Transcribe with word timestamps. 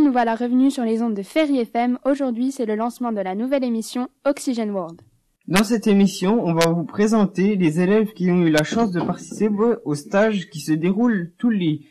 nous 0.00 0.12
voilà 0.12 0.34
revenus 0.34 0.74
sur 0.74 0.84
les 0.84 1.02
ondes 1.02 1.14
de 1.14 1.22
Ferry 1.22 1.58
FM. 1.58 1.98
Aujourd'hui, 2.04 2.52
c'est 2.52 2.66
le 2.66 2.74
lancement 2.74 3.12
de 3.12 3.20
la 3.20 3.34
nouvelle 3.34 3.64
émission 3.64 4.08
Oxygen 4.24 4.70
World. 4.70 5.00
Dans 5.48 5.64
cette 5.64 5.86
émission, 5.86 6.44
on 6.44 6.54
va 6.54 6.66
vous 6.66 6.84
présenter 6.84 7.56
les 7.56 7.80
élèves 7.80 8.12
qui 8.12 8.30
ont 8.30 8.42
eu 8.42 8.50
la 8.50 8.64
chance 8.64 8.90
de 8.90 9.00
participer 9.00 9.76
au 9.84 9.94
stage 9.94 10.50
qui 10.50 10.60
se 10.60 10.72
déroule 10.72 11.32
tous 11.38 11.50
les, 11.50 11.86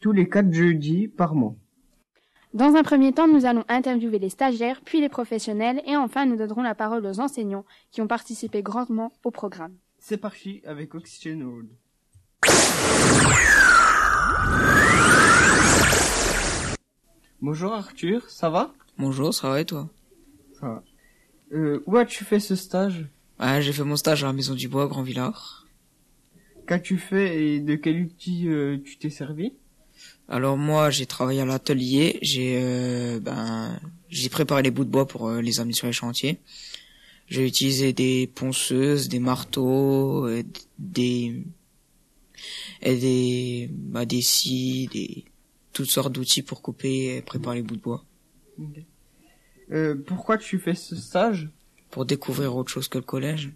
tous 0.00 0.12
les 0.12 0.28
quatre 0.28 0.52
jeudis 0.52 1.08
par 1.08 1.34
mois. 1.34 1.54
Dans 2.52 2.74
un 2.74 2.82
premier 2.82 3.12
temps, 3.12 3.28
nous 3.28 3.46
allons 3.46 3.64
interviewer 3.68 4.18
les 4.18 4.30
stagiaires, 4.30 4.80
puis 4.84 5.00
les 5.00 5.08
professionnels, 5.08 5.82
et 5.86 5.96
enfin 5.96 6.26
nous 6.26 6.36
donnerons 6.36 6.62
la 6.62 6.74
parole 6.74 7.06
aux 7.06 7.20
enseignants 7.20 7.64
qui 7.90 8.02
ont 8.02 8.06
participé 8.06 8.62
grandement 8.62 9.12
au 9.24 9.30
programme. 9.30 9.76
C'est 9.98 10.18
parti 10.18 10.62
avec 10.66 10.94
Oxygen 10.94 11.42
World. 11.42 11.68
Bonjour 17.42 17.74
Arthur, 17.74 18.30
ça 18.30 18.48
va? 18.48 18.72
Bonjour, 18.98 19.34
ça 19.34 19.50
va 19.50 19.60
et 19.60 19.64
toi? 19.66 19.88
Ça 20.58 20.66
va. 20.66 20.82
Euh, 21.52 21.82
où 21.86 21.96
as-tu 21.96 22.24
fait 22.24 22.40
ce 22.40 22.56
stage? 22.56 23.06
Ouais, 23.38 23.60
j'ai 23.60 23.72
fait 23.72 23.84
mon 23.84 23.96
stage 23.96 24.24
à 24.24 24.28
la 24.28 24.32
Maison 24.32 24.54
du 24.54 24.68
Bois, 24.68 24.88
Grand 24.88 25.02
Villard. 25.02 25.66
Qu'as-tu 26.66 26.96
fait 26.96 27.42
et 27.42 27.60
de 27.60 27.74
quel 27.76 28.02
outil 28.02 28.48
euh, 28.48 28.78
tu 28.82 28.96
t'es 28.96 29.10
servi? 29.10 29.52
Alors 30.28 30.56
moi, 30.56 30.90
j'ai 30.90 31.06
travaillé 31.06 31.40
à 31.40 31.44
l'atelier, 31.44 32.18
j'ai 32.22 32.58
euh, 32.60 33.20
ben 33.20 33.78
j'ai 34.08 34.28
préparé 34.28 34.62
les 34.62 34.70
bouts 34.70 34.84
de 34.84 34.90
bois 34.90 35.06
pour 35.06 35.28
euh, 35.28 35.40
les 35.40 35.60
amener 35.60 35.74
sur 35.74 35.86
les 35.86 35.92
chantiers. 35.92 36.38
J'ai 37.28 37.46
utilisé 37.46 37.92
des 37.92 38.26
ponceuses, 38.34 39.08
des 39.08 39.18
marteaux, 39.18 40.26
euh, 40.26 40.42
des 40.78 41.44
et 42.82 42.96
des 42.96 43.68
bah, 43.70 44.04
des 44.04 44.22
scies, 44.22 44.88
des 44.92 45.24
toutes 45.76 45.90
sortes 45.90 46.12
d'outils 46.12 46.40
pour 46.40 46.62
couper 46.62 47.16
et 47.16 47.20
préparer 47.20 47.56
les 47.56 47.62
bouts 47.62 47.76
de 47.76 47.82
bois. 47.82 48.02
Euh, 49.70 49.94
pourquoi 50.06 50.38
tu 50.38 50.58
fais 50.58 50.74
ce 50.74 50.96
stage? 50.96 51.50
Pour 51.90 52.06
découvrir 52.06 52.56
autre 52.56 52.70
chose 52.70 52.88
que 52.88 52.96
le 52.96 53.04
collège. 53.04 53.52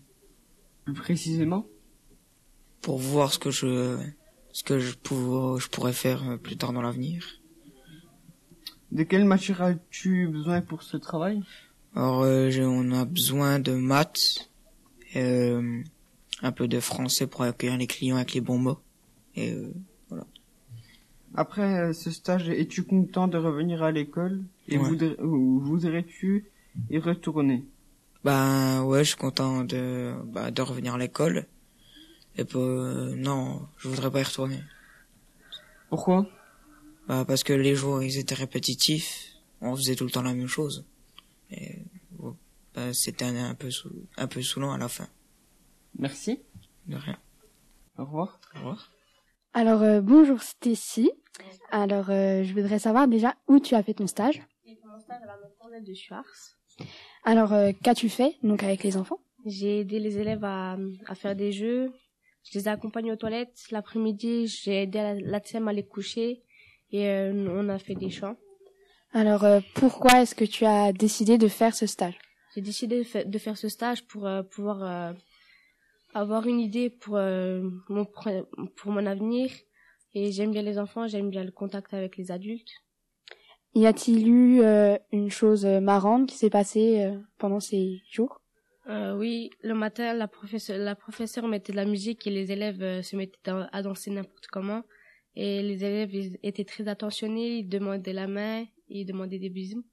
Précisément? 0.94 1.66
Pour 2.82 2.98
voir 2.98 3.32
ce 3.32 3.38
que 3.38 3.50
je 3.50 3.96
ce 4.52 4.62
que 4.62 4.78
je, 4.80 4.92
pour, 4.96 5.58
je 5.58 5.68
pourrais 5.68 5.94
faire 5.94 6.28
euh, 6.28 6.36
plus 6.36 6.58
tard 6.58 6.74
dans 6.74 6.82
l'avenir. 6.82 7.26
De 8.92 9.02
quelle 9.04 9.24
matière 9.24 9.62
as-tu 9.62 10.28
besoin 10.28 10.60
pour 10.60 10.82
ce 10.82 10.98
travail? 10.98 11.42
Alors, 11.94 12.22
euh, 12.24 12.50
on 12.60 12.92
a 12.92 13.06
besoin 13.06 13.60
de 13.60 13.72
maths, 13.72 14.50
euh, 15.16 15.82
un 16.42 16.52
peu 16.52 16.68
de 16.68 16.80
français 16.80 17.26
pour 17.26 17.42
accueillir 17.42 17.78
les 17.78 17.86
clients 17.86 18.16
avec 18.16 18.34
les 18.34 18.42
bons 18.42 18.58
mots. 18.58 18.80
Et 19.36 19.52
euh, 19.52 19.72
Après 21.34 21.78
euh, 21.78 21.92
ce 21.92 22.10
stage, 22.10 22.48
es-tu 22.48 22.82
content 22.84 23.28
de 23.28 23.38
revenir 23.38 23.82
à 23.82 23.92
l'école? 23.92 24.42
Et 24.68 24.78
Ouais. 24.78 24.88
voudrais- 24.88 25.20
ou 25.20 25.60
voudrais-tu 25.60 26.50
y 26.90 26.98
retourner? 26.98 27.64
Ben 28.24 28.82
ouais, 28.84 29.04
je 29.04 29.10
suis 29.10 29.16
content 29.16 29.64
de 29.64 30.14
bah, 30.26 30.50
de 30.50 30.62
revenir 30.62 30.94
à 30.94 30.98
l'école. 30.98 31.46
Et 32.36 32.44
puis, 32.44 32.58
euh, 32.58 33.14
non, 33.16 33.66
je 33.78 33.88
voudrais 33.88 34.10
pas 34.10 34.20
y 34.20 34.24
retourner. 34.24 34.62
Pourquoi? 35.88 36.28
Bah, 37.08 37.24
parce 37.26 37.42
que 37.44 37.52
les 37.52 37.74
jours 37.74 38.02
ils 38.02 38.18
étaient 38.18 38.34
répétitifs, 38.34 39.32
on 39.60 39.74
faisait 39.76 39.96
tout 39.96 40.04
le 40.04 40.10
temps 40.10 40.22
la 40.22 40.34
même 40.34 40.46
chose. 40.46 40.84
Et 41.50 41.78
ouais, 42.18 42.32
bah, 42.74 42.92
c'était 42.92 43.24
un, 43.24 43.50
un 43.50 43.54
peu 43.54 43.70
sou- 43.70 44.06
un 44.16 44.26
peu 44.26 44.42
saoulant 44.42 44.72
à 44.72 44.78
la 44.78 44.88
fin. 44.88 45.08
Merci. 45.98 46.40
De 46.86 46.96
rien. 46.96 47.18
Au 47.98 48.04
revoir. 48.04 48.40
Au 48.54 48.58
revoir. 48.58 48.90
Alors 49.52 49.82
euh, 49.82 50.00
bonjour 50.00 50.42
Stécie. 50.42 51.10
Alors 51.70 52.10
euh, 52.10 52.42
je 52.44 52.52
voudrais 52.54 52.78
savoir 52.78 53.08
déjà 53.08 53.34
où 53.48 53.58
tu 53.58 53.74
as 53.74 53.82
fait 53.82 53.94
ton 53.94 54.06
stage. 54.06 54.40
J'ai 54.66 54.74
fait 54.74 54.86
mon 54.86 54.98
stage 55.00 55.22
à 55.22 55.26
la 55.26 55.36
maternelle 55.36 55.84
de 55.84 55.94
Schwarz. 55.94 56.56
Alors 57.24 57.52
euh, 57.52 57.72
qu'as-tu 57.82 58.08
fait 58.08 58.36
donc 58.42 58.62
avec 58.62 58.82
les 58.82 58.96
enfants? 58.96 59.18
J'ai 59.46 59.80
aidé 59.80 59.98
les 59.98 60.18
élèves 60.18 60.44
à, 60.44 60.76
à 61.06 61.14
faire 61.14 61.34
des 61.34 61.52
jeux. 61.52 61.92
Je 62.50 62.58
les 62.58 62.66
ai 62.66 62.68
accompagnés 62.68 63.12
aux 63.12 63.16
toilettes. 63.16 63.66
L'après-midi, 63.70 64.46
j'ai 64.46 64.82
aidé 64.82 64.98
la, 64.98 65.14
la 65.14 65.40
TSM 65.40 65.68
à 65.68 65.72
les 65.72 65.86
coucher. 65.86 66.42
Et 66.92 67.08
euh, 67.08 67.32
on 67.50 67.68
a 67.68 67.78
fait 67.78 67.94
des 67.94 68.10
chants. 68.10 68.36
Alors 69.12 69.44
euh, 69.44 69.60
pourquoi 69.74 70.22
est-ce 70.22 70.34
que 70.34 70.44
tu 70.44 70.64
as 70.64 70.92
décidé 70.92 71.38
de 71.38 71.48
faire 71.48 71.74
ce 71.74 71.86
stage? 71.86 72.18
J'ai 72.54 72.60
décidé 72.60 72.98
de, 72.98 73.04
fa- 73.04 73.24
de 73.24 73.38
faire 73.38 73.56
ce 73.56 73.68
stage 73.68 74.04
pour 74.06 74.26
euh, 74.26 74.42
pouvoir 74.42 74.82
euh, 74.82 75.12
avoir 76.14 76.46
une 76.46 76.60
idée 76.60 76.90
pour, 76.90 77.16
euh, 77.16 77.62
mon, 77.88 78.04
pour 78.76 78.92
mon 78.92 79.06
avenir. 79.06 79.50
Et 80.14 80.32
j'aime 80.32 80.50
bien 80.50 80.62
les 80.62 80.78
enfants, 80.78 81.06
j'aime 81.06 81.30
bien 81.30 81.44
le 81.44 81.52
contact 81.52 81.94
avec 81.94 82.16
les 82.16 82.30
adultes. 82.30 82.72
Y 83.74 83.86
a-t-il 83.86 84.28
eu 84.28 84.62
euh, 84.62 84.98
une 85.12 85.30
chose 85.30 85.64
euh, 85.64 85.80
marrante 85.80 86.28
qui 86.28 86.36
s'est 86.36 86.50
passée 86.50 87.04
euh, 87.04 87.16
pendant 87.38 87.60
ces 87.60 88.02
jours? 88.10 88.40
Euh, 88.88 89.16
oui, 89.16 89.50
le 89.62 89.74
matin, 89.74 90.12
la 90.14 90.26
professeure, 90.26 90.78
la 90.78 90.96
professeure 90.96 91.46
mettait 91.46 91.70
de 91.70 91.76
la 91.76 91.84
musique 91.84 92.26
et 92.26 92.30
les 92.30 92.50
élèves 92.50 92.82
euh, 92.82 93.02
se 93.02 93.14
mettaient 93.14 93.38
à 93.46 93.82
danser 93.82 94.10
n'importe 94.10 94.48
comment. 94.48 94.82
Et 95.36 95.62
les 95.62 95.84
élèves 95.84 96.12
ils 96.12 96.38
étaient 96.42 96.64
très 96.64 96.88
attentionnés, 96.88 97.58
ils 97.58 97.68
demandaient 97.68 98.12
la 98.12 98.26
main, 98.26 98.64
ils 98.88 99.04
demandaient 99.06 99.38
des 99.38 99.50
bisous. 99.50 99.84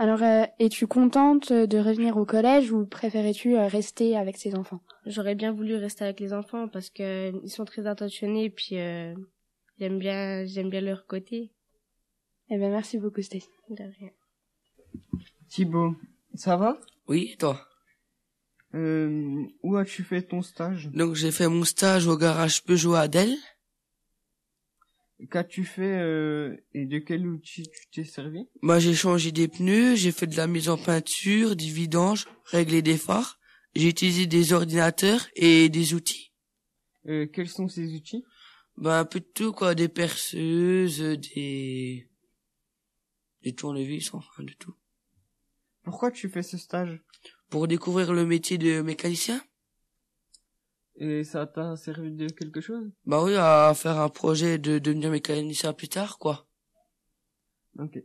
Alors 0.00 0.22
euh, 0.22 0.44
es-tu 0.60 0.86
contente 0.86 1.52
de 1.52 1.78
revenir 1.78 2.16
au 2.16 2.24
collège 2.24 2.70
ou 2.70 2.86
préférais-tu 2.86 3.56
euh, 3.56 3.66
rester 3.66 4.16
avec 4.16 4.36
ces 4.36 4.54
enfants? 4.54 4.80
J'aurais 5.06 5.34
bien 5.34 5.50
voulu 5.52 5.74
rester 5.74 6.04
avec 6.04 6.20
les 6.20 6.32
enfants 6.32 6.68
parce 6.68 6.88
que 6.88 7.02
euh, 7.30 7.40
ils 7.42 7.50
sont 7.50 7.64
très 7.64 7.86
attentionnés 7.86 8.44
et 8.44 8.50
puis 8.50 8.78
euh, 8.78 9.12
j'aime 9.80 9.98
bien, 9.98 10.44
j'aime 10.46 10.70
bien 10.70 10.82
leur 10.82 11.06
côté. 11.06 11.50
Eh 12.50 12.58
bien 12.58 12.70
merci 12.70 12.96
beaucoup 12.98 13.22
Stécie. 13.22 13.48
De 13.70 13.82
rien. 13.82 14.10
Thibaut, 15.48 15.96
ça 16.34 16.56
va? 16.56 16.78
Oui, 17.08 17.30
et 17.32 17.36
toi? 17.36 17.60
Euh, 18.74 19.46
Où 19.62 19.76
as-tu 19.76 20.04
fait 20.04 20.22
ton 20.22 20.42
stage? 20.42 20.90
Donc 20.92 21.14
j'ai 21.16 21.32
fait 21.32 21.48
mon 21.48 21.64
stage 21.64 22.06
au 22.06 22.16
garage 22.16 22.62
Peugeot 22.62 22.94
à 22.94 23.08
Delle. 23.08 23.34
Qu'as-tu 25.32 25.64
fait 25.64 25.98
euh, 26.00 26.56
et 26.74 26.86
de 26.86 26.98
quel 26.98 27.26
outil 27.26 27.64
tu 27.64 27.88
t'es 27.90 28.04
servi? 28.04 28.46
Moi 28.62 28.78
j'ai 28.78 28.94
changé 28.94 29.32
des 29.32 29.48
pneus, 29.48 29.96
j'ai 29.96 30.12
fait 30.12 30.28
de 30.28 30.36
la 30.36 30.46
mise 30.46 30.68
en 30.68 30.78
peinture, 30.78 31.56
du 31.56 31.72
vidange, 31.72 32.26
réglé 32.44 32.82
des 32.82 32.96
phares. 32.96 33.40
J'ai 33.74 33.88
utilisé 33.88 34.26
des 34.26 34.52
ordinateurs 34.52 35.26
et 35.34 35.68
des 35.68 35.94
outils. 35.94 36.32
euh, 37.08 37.26
Quels 37.26 37.48
sont 37.48 37.68
ces 37.68 37.94
outils? 37.94 38.24
Ben 38.76 39.00
un 39.00 39.04
peu 39.04 39.18
de 39.18 39.26
tout 39.34 39.52
quoi, 39.52 39.74
des 39.74 39.88
perceuses, 39.88 41.00
des 41.00 42.08
des 43.42 43.54
tournevis, 43.54 44.14
enfin 44.14 44.44
de 44.44 44.52
tout. 44.52 44.74
Pourquoi 45.82 46.12
tu 46.12 46.28
fais 46.28 46.42
ce 46.44 46.58
stage? 46.58 47.00
Pour 47.50 47.66
découvrir 47.66 48.12
le 48.12 48.24
métier 48.24 48.56
de 48.56 48.82
mécanicien. 48.82 49.40
Et 51.00 51.22
ça 51.22 51.46
t'a 51.46 51.76
servi 51.76 52.10
de 52.10 52.28
quelque 52.28 52.60
chose? 52.60 52.90
Bah 53.06 53.22
oui, 53.22 53.34
à 53.36 53.72
faire 53.74 53.98
un 54.00 54.08
projet 54.08 54.58
de 54.58 54.80
devenir 54.80 55.10
mécanicien 55.10 55.72
plus 55.72 55.88
tard 55.88 56.18
quoi. 56.18 56.46
Ok. 57.78 58.02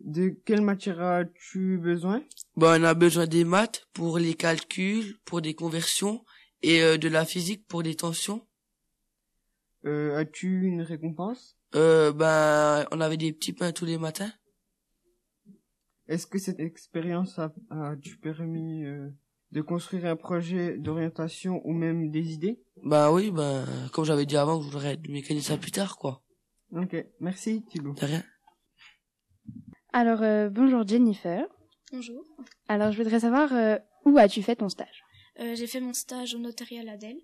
De 0.00 0.28
quelle 0.44 0.60
matière 0.60 1.00
as-tu 1.00 1.78
besoin? 1.78 2.22
Ben 2.56 2.78
on 2.80 2.84
a 2.84 2.92
besoin 2.92 3.26
des 3.26 3.44
maths 3.44 3.86
pour 3.94 4.18
les 4.18 4.34
calculs, 4.34 5.16
pour 5.24 5.40
des 5.40 5.54
conversions 5.54 6.24
et 6.60 6.82
euh, 6.82 6.98
de 6.98 7.08
la 7.08 7.24
physique 7.24 7.66
pour 7.66 7.82
des 7.82 7.94
tensions. 7.94 8.46
euh, 9.86 10.18
As-tu 10.18 10.66
une 10.66 10.82
récompense? 10.82 11.56
Euh, 11.74 12.12
ben, 12.12 12.86
on 12.92 13.00
avait 13.00 13.16
des 13.16 13.32
petits 13.32 13.54
pains 13.54 13.72
tous 13.72 13.86
les 13.86 13.96
matins. 13.96 14.32
Est-ce 16.08 16.26
que 16.26 16.38
cette 16.38 16.60
expérience 16.60 17.38
a, 17.38 17.52
a-tu 17.70 18.18
permis 18.18 18.84
euh, 18.84 19.08
de 19.56 19.62
construire 19.62 20.04
un 20.04 20.16
projet 20.16 20.76
d'orientation 20.76 21.62
ou 21.64 21.72
même 21.72 22.10
des 22.10 22.34
idées 22.34 22.60
Ben 22.84 23.10
oui, 23.10 23.30
ben, 23.30 23.64
comme 23.90 24.04
j'avais 24.04 24.26
dit 24.26 24.36
avant, 24.36 24.58
que 24.58 24.64
je 24.66 24.68
voudrais 24.70 24.92
être 24.92 25.08
mécanicien 25.08 25.56
plus 25.56 25.70
tard, 25.70 25.96
quoi. 25.96 26.22
Ok, 26.72 26.94
merci 27.20 27.64
Thibaut. 27.64 27.94
De 27.94 28.04
rien. 28.04 28.22
Alors 29.94 30.20
euh, 30.22 30.50
bonjour 30.50 30.86
Jennifer. 30.86 31.46
Bonjour. 31.90 32.22
Alors 32.68 32.92
je 32.92 32.98
voudrais 33.02 33.20
savoir 33.20 33.50
euh, 33.54 33.78
où 34.04 34.18
as-tu 34.18 34.42
fait 34.42 34.56
ton 34.56 34.68
stage 34.68 35.02
Euh, 35.40 35.54
j'ai 35.54 35.66
fait 35.66 35.80
mon 35.80 35.94
stage 35.94 36.34
au 36.34 36.38
notariat 36.38 36.82
Ladel. 36.82 37.16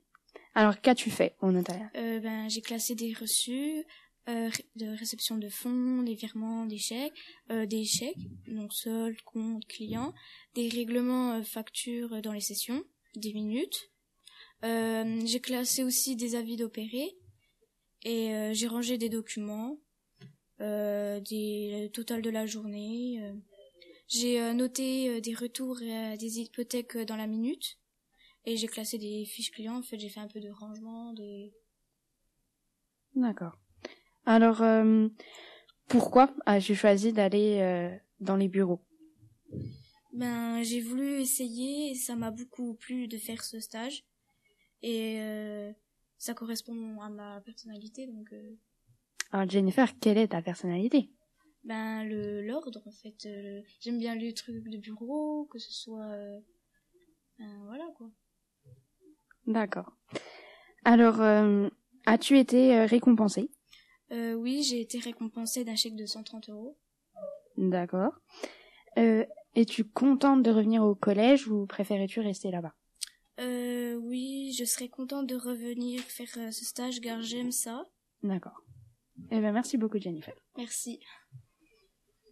Alors 0.55 0.81
qu'as-tu 0.81 1.11
fait 1.11 1.37
au 1.43 1.51
notariat? 1.53 1.91
Euh, 1.97 2.19
ben, 2.21 2.49
j'ai 2.49 2.63
classé 2.63 2.95
des 2.95 3.13
reçus 3.13 3.85
euh, 4.29 4.51
de 4.77 4.87
réception 4.87 5.37
de 5.37 5.49
fonds, 5.49 6.03
des 6.03 6.15
virements, 6.15 6.65
des 6.67 6.79
chèques, 6.79 7.13
euh, 7.51 7.67
des 7.67 7.85
chèques, 7.85 8.17
donc 8.47 8.73
solde, 8.73 9.21
compte, 9.23 9.67
client, 9.67 10.15
des 10.55 10.69
règlements 10.69 11.33
euh, 11.33 11.43
factures 11.43 12.23
dans 12.23 12.33
les 12.33 12.41
sessions, 12.41 12.85
des 13.17 13.33
minutes. 13.33 13.91
Euh, 14.65 15.21
j'ai 15.25 15.41
classé 15.41 15.83
aussi 15.83 16.15
des 16.15 16.37
avis 16.37 16.57
d'opérés 16.57 17.17
et 18.05 18.33
euh, 18.33 18.53
j'ai 18.53 18.69
rangé 18.69 18.97
des 18.97 19.09
documents, 19.09 19.79
des 20.61 21.81
le 21.83 21.89
total 21.89 22.23
de 22.23 22.31
la 22.31 22.47
journée. 22.47 23.21
J'ai 24.07 24.55
noté 24.55 25.21
des 25.21 25.35
retours 25.35 25.79
des 25.81 26.39
hypothèques 26.39 26.97
dans 26.97 27.17
la 27.17 27.27
minute. 27.27 27.79
Et 28.45 28.57
j'ai 28.57 28.67
classé 28.69 28.99
des 28.99 29.25
fiches 29.25 29.51
clients. 29.51 29.79
En 29.79 29.83
fait, 29.83 29.99
j'ai 29.99 30.09
fait 30.09 30.21
un 30.21 30.29
peu 30.29 30.41
de 30.41 30.51
rangement. 30.51 31.13
Des... 31.15 31.53
D'accord. 33.15 33.59
Alors, 34.25 34.63
euh, 34.63 35.09
pourquoi 35.89 36.33
as-tu 36.47 36.75
choisi 36.75 37.13
d'aller 37.13 37.59
euh, 37.61 37.97
dans 38.21 38.37
les 38.37 38.49
bureaux? 38.49 38.81
Ben, 40.13 40.63
j'ai 40.63 40.81
voulu 40.81 41.21
essayer 41.21 41.91
et 41.91 41.95
ça 41.95 42.15
m'a 42.17 42.31
beaucoup 42.31 42.75
plu 42.75 43.09
de 43.09 43.17
faire 43.19 43.43
ce 43.43 43.61
stage. 43.61 44.05
Et 44.83 45.21
euh, 45.21 45.73
ça 46.19 46.35
correspond 46.35 47.01
à 47.01 47.09
ma 47.09 47.41
personnalité, 47.41 48.07
donc 48.07 48.33
euh, 48.33 48.57
Alors 49.33 49.49
Jennifer, 49.49 49.89
quelle 50.01 50.19
est 50.19 50.29
ta 50.29 50.43
personnalité? 50.43 51.11
Ben 51.65 52.05
le 52.05 52.43
l'ordre 52.43 52.83
en 52.87 52.91
fait. 52.91 53.27
euh, 53.27 53.63
J'aime 53.81 53.99
bien 53.99 54.17
les 54.17 54.35
trucs 54.35 54.69
de 54.69 54.79
bureau, 54.79 55.45
que 55.47 55.59
ce 55.59 55.73
soit 55.73 56.05
euh, 56.05 56.41
ben, 57.39 57.65
voilà 57.67 57.85
quoi. 57.97 58.11
D'accord. 59.47 59.93
Alors, 60.85 61.21
euh, 61.21 61.69
as-tu 62.07 62.39
été 62.39 62.85
récompensée? 62.85 63.51
Euh, 64.13 64.35
oui, 64.35 64.63
j'ai 64.63 64.81
été 64.81 64.99
récompensée 64.99 65.65
d'un 65.65 65.75
chèque 65.77 65.97
de 65.97 66.07
130 66.07 66.51
euros. 66.51 66.77
D'accord. 67.57 68.13
Euh, 68.99 69.25
Es-tu 69.55 69.85
contente 69.85 70.43
de 70.43 70.51
revenir 70.51 70.83
au 70.83 70.95
collège 70.95 71.47
ou 71.49 71.67
préférais-tu 71.67 72.21
rester 72.21 72.51
là-bas? 72.51 72.75
Euh, 73.41 73.97
oui, 73.97 74.55
je 74.59 74.65
serais 74.65 74.89
contente 74.89 75.27
de 75.27 75.37
revenir 75.37 76.01
faire 76.01 76.29
euh, 76.39 76.51
ce 76.51 76.65
stage 76.65 77.01
car 77.01 77.21
j'aime 77.23 77.53
ça. 77.53 77.87
D'accord. 78.23 78.63
Eh 79.31 79.41
ben, 79.41 79.53
merci 79.53 79.77
beaucoup, 79.77 79.99
Jennifer. 79.99 80.35
Merci. 80.57 81.01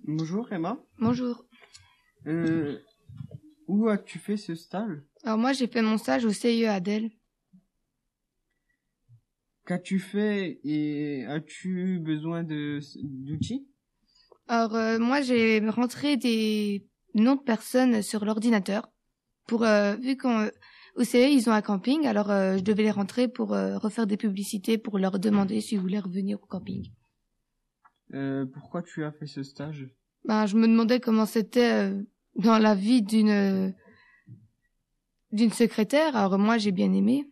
Bonjour 0.04 0.50
Emma. 0.52 0.82
Bonjour. 0.98 1.44
Euh, 2.26 2.78
où 3.66 3.88
as-tu 3.88 4.18
fait 4.18 4.36
ce 4.38 4.54
stage? 4.54 5.02
Alors 5.22 5.38
moi 5.38 5.52
j'ai 5.52 5.66
fait 5.66 5.82
mon 5.82 5.98
stage 5.98 6.24
au 6.24 6.32
CIE 6.32 6.64
Adèle. 6.66 7.10
Qu'as-tu 9.66 9.98
fait 9.98 10.58
et 10.64 11.24
as-tu 11.26 12.00
besoin 12.00 12.42
de 12.42 12.80
d'outils? 13.02 13.66
Alors 14.48 14.74
euh, 14.74 14.98
moi 14.98 15.20
j'ai 15.20 15.60
rentré 15.68 16.16
des 16.16 16.84
noms 17.14 17.36
de 17.36 17.40
personnes 17.42 18.02
sur 18.02 18.24
l'ordinateur 18.24 18.90
pour 19.46 19.64
euh, 19.64 19.94
vu 19.96 20.16
qu'au 20.16 20.48
CIE 21.04 21.34
ils 21.34 21.48
ont 21.48 21.52
un 21.52 21.62
camping 21.62 22.06
alors 22.06 22.30
euh, 22.30 22.56
je 22.58 22.62
devais 22.64 22.82
les 22.82 22.90
rentrer 22.90 23.28
pour 23.28 23.52
euh, 23.54 23.78
refaire 23.78 24.06
des 24.08 24.16
publicités 24.16 24.76
pour 24.78 24.98
leur 24.98 25.18
demander 25.20 25.60
s'ils 25.60 25.78
voulaient 25.80 26.00
revenir 26.00 26.42
au 26.42 26.46
camping. 26.46 26.90
euh, 28.14 28.44
Pourquoi 28.46 28.82
tu 28.82 29.04
as 29.04 29.12
fait 29.12 29.26
ce 29.26 29.42
stage? 29.44 29.88
Ben 30.24 30.46
je 30.46 30.56
me 30.56 30.66
demandais 30.66 30.98
comment 31.00 31.26
c'était 31.26 31.72
euh, 31.72 32.02
dans 32.34 32.58
la 32.58 32.74
vie 32.74 33.02
d'une 33.02 33.28
euh, 33.30 33.70
d'une 35.32 35.52
secrétaire. 35.52 36.16
Alors 36.16 36.38
moi 36.38 36.58
j'ai 36.58 36.72
bien 36.72 36.92
aimé 36.92 37.26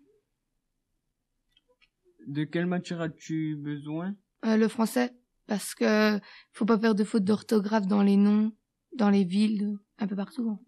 De 2.29 2.45
quelle 2.45 2.67
matière 2.67 3.01
as-tu 3.01 3.57
besoin? 3.57 4.15
Euh, 4.45 4.57
le 4.57 4.69
français 4.69 5.13
parce 5.47 5.75
que 5.75 6.21
faut 6.53 6.67
pas 6.67 6.79
faire 6.79 6.95
de 6.95 7.03
fautes 7.05 7.25
d'orthographe 7.25 7.87
dans 7.87 8.03
les 8.03 8.19
noms, 8.19 8.53
dans 8.95 9.09
les 9.09 9.25
villes, 9.25 9.79
un 9.99 10.07
peu 10.07 10.15
partout. 10.15 10.51
hein. 10.51 10.59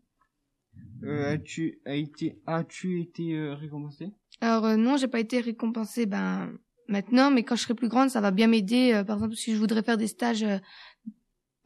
euh, 1.05 1.35
As-tu 1.35 1.79
as 1.85 1.97
été 1.97 2.41
as-tu 2.47 3.01
été 3.03 3.37
euh, 3.37 3.55
récompensé? 3.55 4.13
Alors 4.41 4.65
euh, 4.65 4.77
non, 4.77 4.97
j'ai 4.97 5.07
pas 5.09 5.21
été 5.21 5.39
récompensée 5.41 6.07
ben 6.07 6.51
maintenant, 6.89 7.31
mais 7.31 7.43
quand 7.45 7.57
je 7.57 7.63
serai 7.65 7.75
plus 7.75 7.89
grande, 7.89 8.09
ça 8.09 8.23
va 8.23 8.31
bien 8.31 8.47
m'aider. 8.47 8.93
Euh, 8.95 9.05
par 9.05 9.17
exemple, 9.19 9.35
si 9.35 9.53
je 9.55 9.59
voudrais 9.59 9.83
faire 9.83 9.99
des 9.99 10.07
stages 10.07 10.43
euh, 10.45 10.57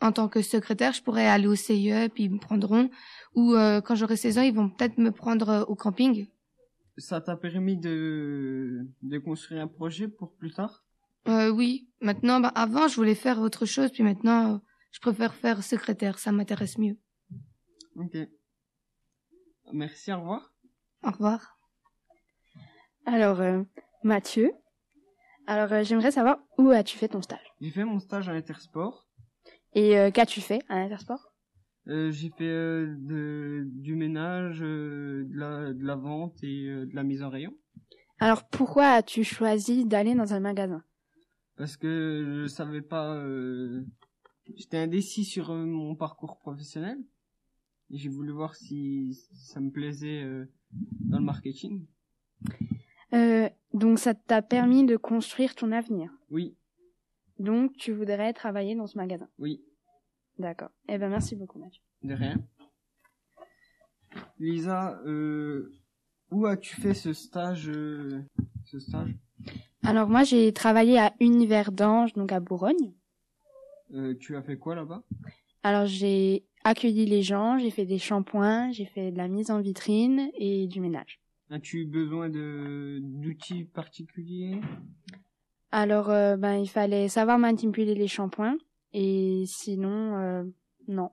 en 0.01 0.11
tant 0.11 0.29
que 0.29 0.43
secrétaire, 0.43 0.93
je 0.93 1.03
pourrais 1.03 1.29
aller 1.29 1.47
au 1.47 1.55
CIE 1.55 2.09
puis 2.13 2.25
ils 2.25 2.33
me 2.33 2.39
prendront. 2.41 2.91
Ou 3.37 3.55
euh, 3.55 3.81
quand 3.81 3.95
j'aurai 3.95 4.17
16 4.17 4.39
ans, 4.39 4.43
ils 4.43 4.53
vont 4.55 4.69
peut-être 4.71 4.99
me 4.99 5.13
prendre 5.13 5.65
au 5.69 5.77
camping. 5.77 6.27
Ça 6.97 7.21
t'a 7.21 7.37
permis 7.37 7.77
de 7.77 8.87
de 9.03 9.19
construire 9.19 9.63
un 9.63 9.69
projet 9.69 10.09
pour 10.09 10.35
plus 10.37 10.53
tard? 10.53 10.85
Euh, 11.27 11.49
oui, 11.51 11.89
maintenant, 12.01 12.41
ben, 12.41 12.53
avant 12.55 12.87
je 12.89 12.97
voulais 12.97 13.15
faire 13.15 13.41
autre 13.41 13.67
chose, 13.67 13.91
puis 13.91 14.03
maintenant 14.03 14.61
je 14.93 15.01
préfère 15.01 15.35
faire 15.35 15.63
secrétaire, 15.63 16.19
ça 16.19 16.31
m'intéresse 16.33 16.79
mieux. 16.79 16.97
Ok. 17.97 18.17
Merci, 19.73 20.13
au 20.13 20.19
revoir. 20.21 20.53
Au 21.03 21.11
revoir. 21.11 21.59
Alors, 23.07 23.41
euh, 23.41 23.63
Mathieu, 24.03 24.53
alors 25.47 25.73
euh, 25.73 25.83
j'aimerais 25.83 26.11
savoir 26.13 26.39
où 26.59 26.71
as-tu 26.71 26.97
fait 26.97 27.09
ton 27.09 27.23
stage? 27.23 27.53
J'ai 27.61 27.71
fait 27.71 27.85
mon 27.85 27.99
stage 27.99 28.29
à 28.29 28.33
Intersport. 28.33 29.09
Et 29.75 29.99
euh, 29.99 30.11
qu'as-tu 30.11 30.41
fait 30.41 30.63
à 30.69 30.79
l'Intersport 30.79 31.34
Euh, 31.89 32.11
j'ai 32.11 32.31
fait 32.31 32.45
euh, 32.49 32.95
de, 32.99 33.67
du 33.73 33.95
ménage, 33.95 34.61
euh, 34.63 35.25
de, 35.29 35.37
la, 35.39 35.73
de 35.73 35.85
la 35.85 35.97
vente 35.97 36.43
et 36.43 36.67
euh, 36.69 36.87
de 36.87 36.95
la 36.95 37.03
mise 37.03 37.23
en 37.23 37.29
rayon. 37.29 37.53
Alors, 38.21 38.49
pourquoi 38.49 38.87
as-tu 38.93 39.23
choisi 39.25 39.85
d'aller 39.85 40.15
dans 40.15 40.33
un 40.33 40.41
magasin? 40.41 40.83
Parce 41.57 41.77
que 41.77 42.43
je 42.43 42.47
savais 42.47 42.81
pas... 42.83 43.15
euh, 43.17 43.85
J'étais 44.57 44.79
indécis 44.79 45.25
sur 45.25 45.53
mon 45.53 45.95
parcours 45.95 46.39
professionnel. 46.39 46.99
Et 47.91 47.99
j'ai 47.99 48.09
voulu 48.09 48.31
voir 48.33 48.55
si 48.55 49.15
ça 49.35 49.61
me 49.61 49.71
plaisait 49.71 50.23
euh, 50.23 50.47
dans 51.11 51.19
le 51.19 51.25
marketing. 51.25 51.85
euh, 53.13 53.49
Donc, 53.75 53.99
ça 53.99 54.15
t'a 54.15 54.41
permis 54.43 54.85
de 54.87 54.97
construire 54.97 55.55
ton 55.55 55.71
avenir? 55.73 56.11
Oui, 56.31 56.57
Donc, 57.39 57.77
tu 57.77 57.93
voudrais 57.93 58.33
travailler 58.33 58.75
dans 58.75 58.87
ce 58.87 58.97
magasin? 58.97 59.29
oui, 59.39 59.63
D'accord. 60.39 60.71
Eh 60.89 60.99
ben, 60.99 61.09
merci 61.09 61.37
beaucoup, 61.37 61.59
Mathieu. 61.59 61.81
de 62.03 62.15
rien. 62.15 62.37
Lisa, 64.39 65.01
euh, 65.07 65.73
où 66.31 66.47
as-tu 66.47 66.75
fait 66.81 66.95
ce 66.95 67.13
stage 67.13 67.69
euh, 67.69 68.23
Ce 68.65 68.79
stage? 68.79 69.11
Alors, 69.85 70.09
moi, 70.09 70.25
j'ai 70.25 70.53
travaillé 70.53 70.99
à 70.99 71.13
Univers 71.21 71.73
d'Ange, 71.73 72.13
donc 72.15 72.33
à 72.33 72.41
Bourgogne. 72.41 72.95
Euh, 73.93 74.15
Tu 74.19 74.37
as 74.37 74.43
fait 74.43 74.57
quoi 74.57 74.75
là-bas? 74.75 75.03
Alors, 75.63 75.87
j'ai 75.87 76.45
accueilli 76.65 77.07
les 77.07 77.23
gens, 77.23 77.59
j'ai 77.59 77.71
fait 77.71 77.87
des 77.87 77.99
shampoings, 77.99 78.73
j'ai 78.73 78.87
fait 78.87 79.11
de 79.13 79.17
la 79.17 79.29
mise 79.29 79.51
en 79.51 79.61
vitrine 79.61 80.31
et 80.35 80.67
du 80.67 80.81
ménage. 80.81 81.21
As-tu 81.51 81.85
besoin 81.85 82.29
de 82.31 82.99
d'outils 83.03 83.65
particuliers? 83.65 84.61
Alors, 85.71 86.07
ben, 86.09 86.55
il 86.57 86.69
fallait 86.69 87.09
savoir 87.09 87.39
manipuler 87.39 87.95
les 87.95 88.09
shampoings. 88.09 88.57
Et 88.95 89.43
sinon, 89.47 90.17
euh, 90.17 90.45
non. 90.87 91.11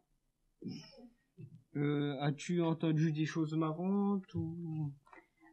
Euh, 1.76 2.16
As-tu 2.22 2.62
entendu 2.62 3.12
des 3.12 3.26
choses 3.26 3.56
marrantes 3.56 4.34
ou 4.36 4.92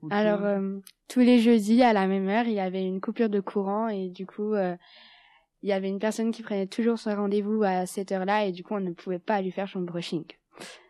ou 0.03 0.09
Alors, 0.11 0.45
euh, 0.45 0.79
tous 1.09 1.21
les 1.21 1.41
jeudis, 1.41 1.83
à 1.83 1.93
la 1.93 2.07
même 2.07 2.29
heure, 2.29 2.47
il 2.47 2.53
y 2.53 2.61
avait 2.61 2.87
une 2.87 3.01
coupure 3.01 3.31
de 3.31 3.41
courant 3.41 3.89
et 3.89 4.11
du 4.11 4.27
coup, 4.27 4.55
il 4.55 5.69
y 5.69 5.73
avait 5.73 5.89
une 5.89 5.99
personne 5.99 6.31
qui 6.31 6.43
prenait 6.43 6.69
toujours 6.69 6.99
son 6.99 7.17
rendez-vous 7.17 7.63
à 7.65 7.87
cette 7.87 8.13
heure-là 8.13 8.45
et 8.47 8.53
du 8.53 8.63
coup, 8.63 8.75
on 8.75 8.81
ne 8.81 8.93
pouvait 8.93 9.19
pas 9.19 9.43
lui 9.43 9.51
faire 9.51 9.69
son 9.69 9.81
brushing. 9.81 10.25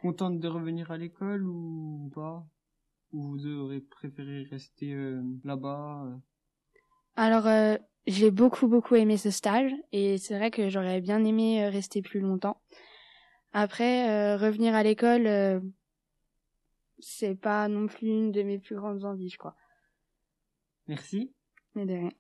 contente 0.02 0.40
de 0.40 0.48
revenir 0.48 0.90
à 0.90 0.98
l'école 0.98 1.46
ou 1.46 2.10
pas? 2.14 2.44
Ou 3.12 3.30
vous 3.30 3.46
aurez 3.46 3.80
préféré 3.80 4.42
rester 4.50 4.94
là-bas 5.44 6.20
Alors, 7.20 7.48
euh, 7.48 7.76
j'ai 8.06 8.30
beaucoup, 8.30 8.68
beaucoup 8.68 8.94
aimé 8.94 9.16
ce 9.16 9.32
stage 9.32 9.72
et 9.90 10.18
c'est 10.18 10.38
vrai 10.38 10.52
que 10.52 10.68
j'aurais 10.68 11.00
bien 11.00 11.24
aimé 11.24 11.64
euh, 11.64 11.68
rester 11.68 12.00
plus 12.00 12.20
longtemps. 12.20 12.62
Après, 13.52 14.08
euh, 14.08 14.36
revenir 14.36 14.76
à 14.76 14.84
l'école, 14.84 15.26
euh, 15.26 15.58
c'est 17.00 17.34
pas 17.34 17.66
non 17.66 17.88
plus 17.88 18.06
une 18.06 18.30
de 18.30 18.42
mes 18.44 18.60
plus 18.60 18.76
grandes 18.76 19.04
envies, 19.04 19.30
je 19.30 19.36
crois. 19.36 19.56
Merci. 20.86 21.32
Mais 21.74 21.86
de 21.86 21.94
rien. 21.94 22.10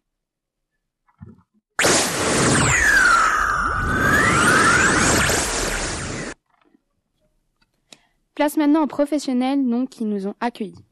Place 8.34 8.56
maintenant 8.56 8.82
aux 8.82 8.88
professionnels 8.88 9.64
donc, 9.64 9.90
qui 9.90 10.04
nous 10.04 10.26
ont 10.26 10.34
accueillis. 10.40 10.87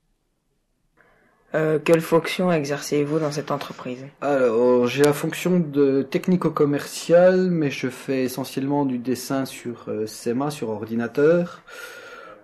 Euh, 1.56 1.78
quelle 1.82 2.02
fonction 2.02 2.52
exercez-vous 2.52 3.18
dans 3.18 3.32
cette 3.32 3.50
entreprise? 3.50 4.04
Alors, 4.20 4.86
j'ai 4.86 5.02
la 5.02 5.14
fonction 5.14 5.58
de 5.58 6.02
technico-commercial, 6.02 7.48
mais 7.50 7.70
je 7.70 7.88
fais 7.88 8.24
essentiellement 8.24 8.84
du 8.84 8.98
dessin 8.98 9.46
sur 9.46 9.86
euh, 9.88 10.06
SEMA, 10.06 10.50
sur 10.50 10.68
ordinateur. 10.68 11.62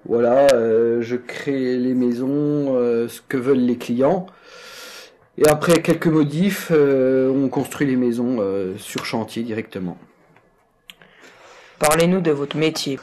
Voilà, 0.06 0.46
euh, 0.54 1.02
je 1.02 1.16
crée 1.16 1.76
les 1.76 1.92
maisons, 1.92 2.74
euh, 2.74 3.06
ce 3.08 3.20
que 3.20 3.36
veulent 3.36 3.66
les 3.66 3.76
clients. 3.76 4.26
Et 5.36 5.46
après 5.46 5.82
quelques 5.82 6.06
modifs, 6.06 6.70
on 6.70 7.48
construit 7.48 7.86
les 7.86 7.96
maisons 7.96 8.38
sur 8.76 9.06
chantier 9.06 9.42
directement. 9.42 9.96
Parlez-nous 11.78 12.20
de 12.20 12.30
votre 12.30 12.58
métier. 12.58 12.98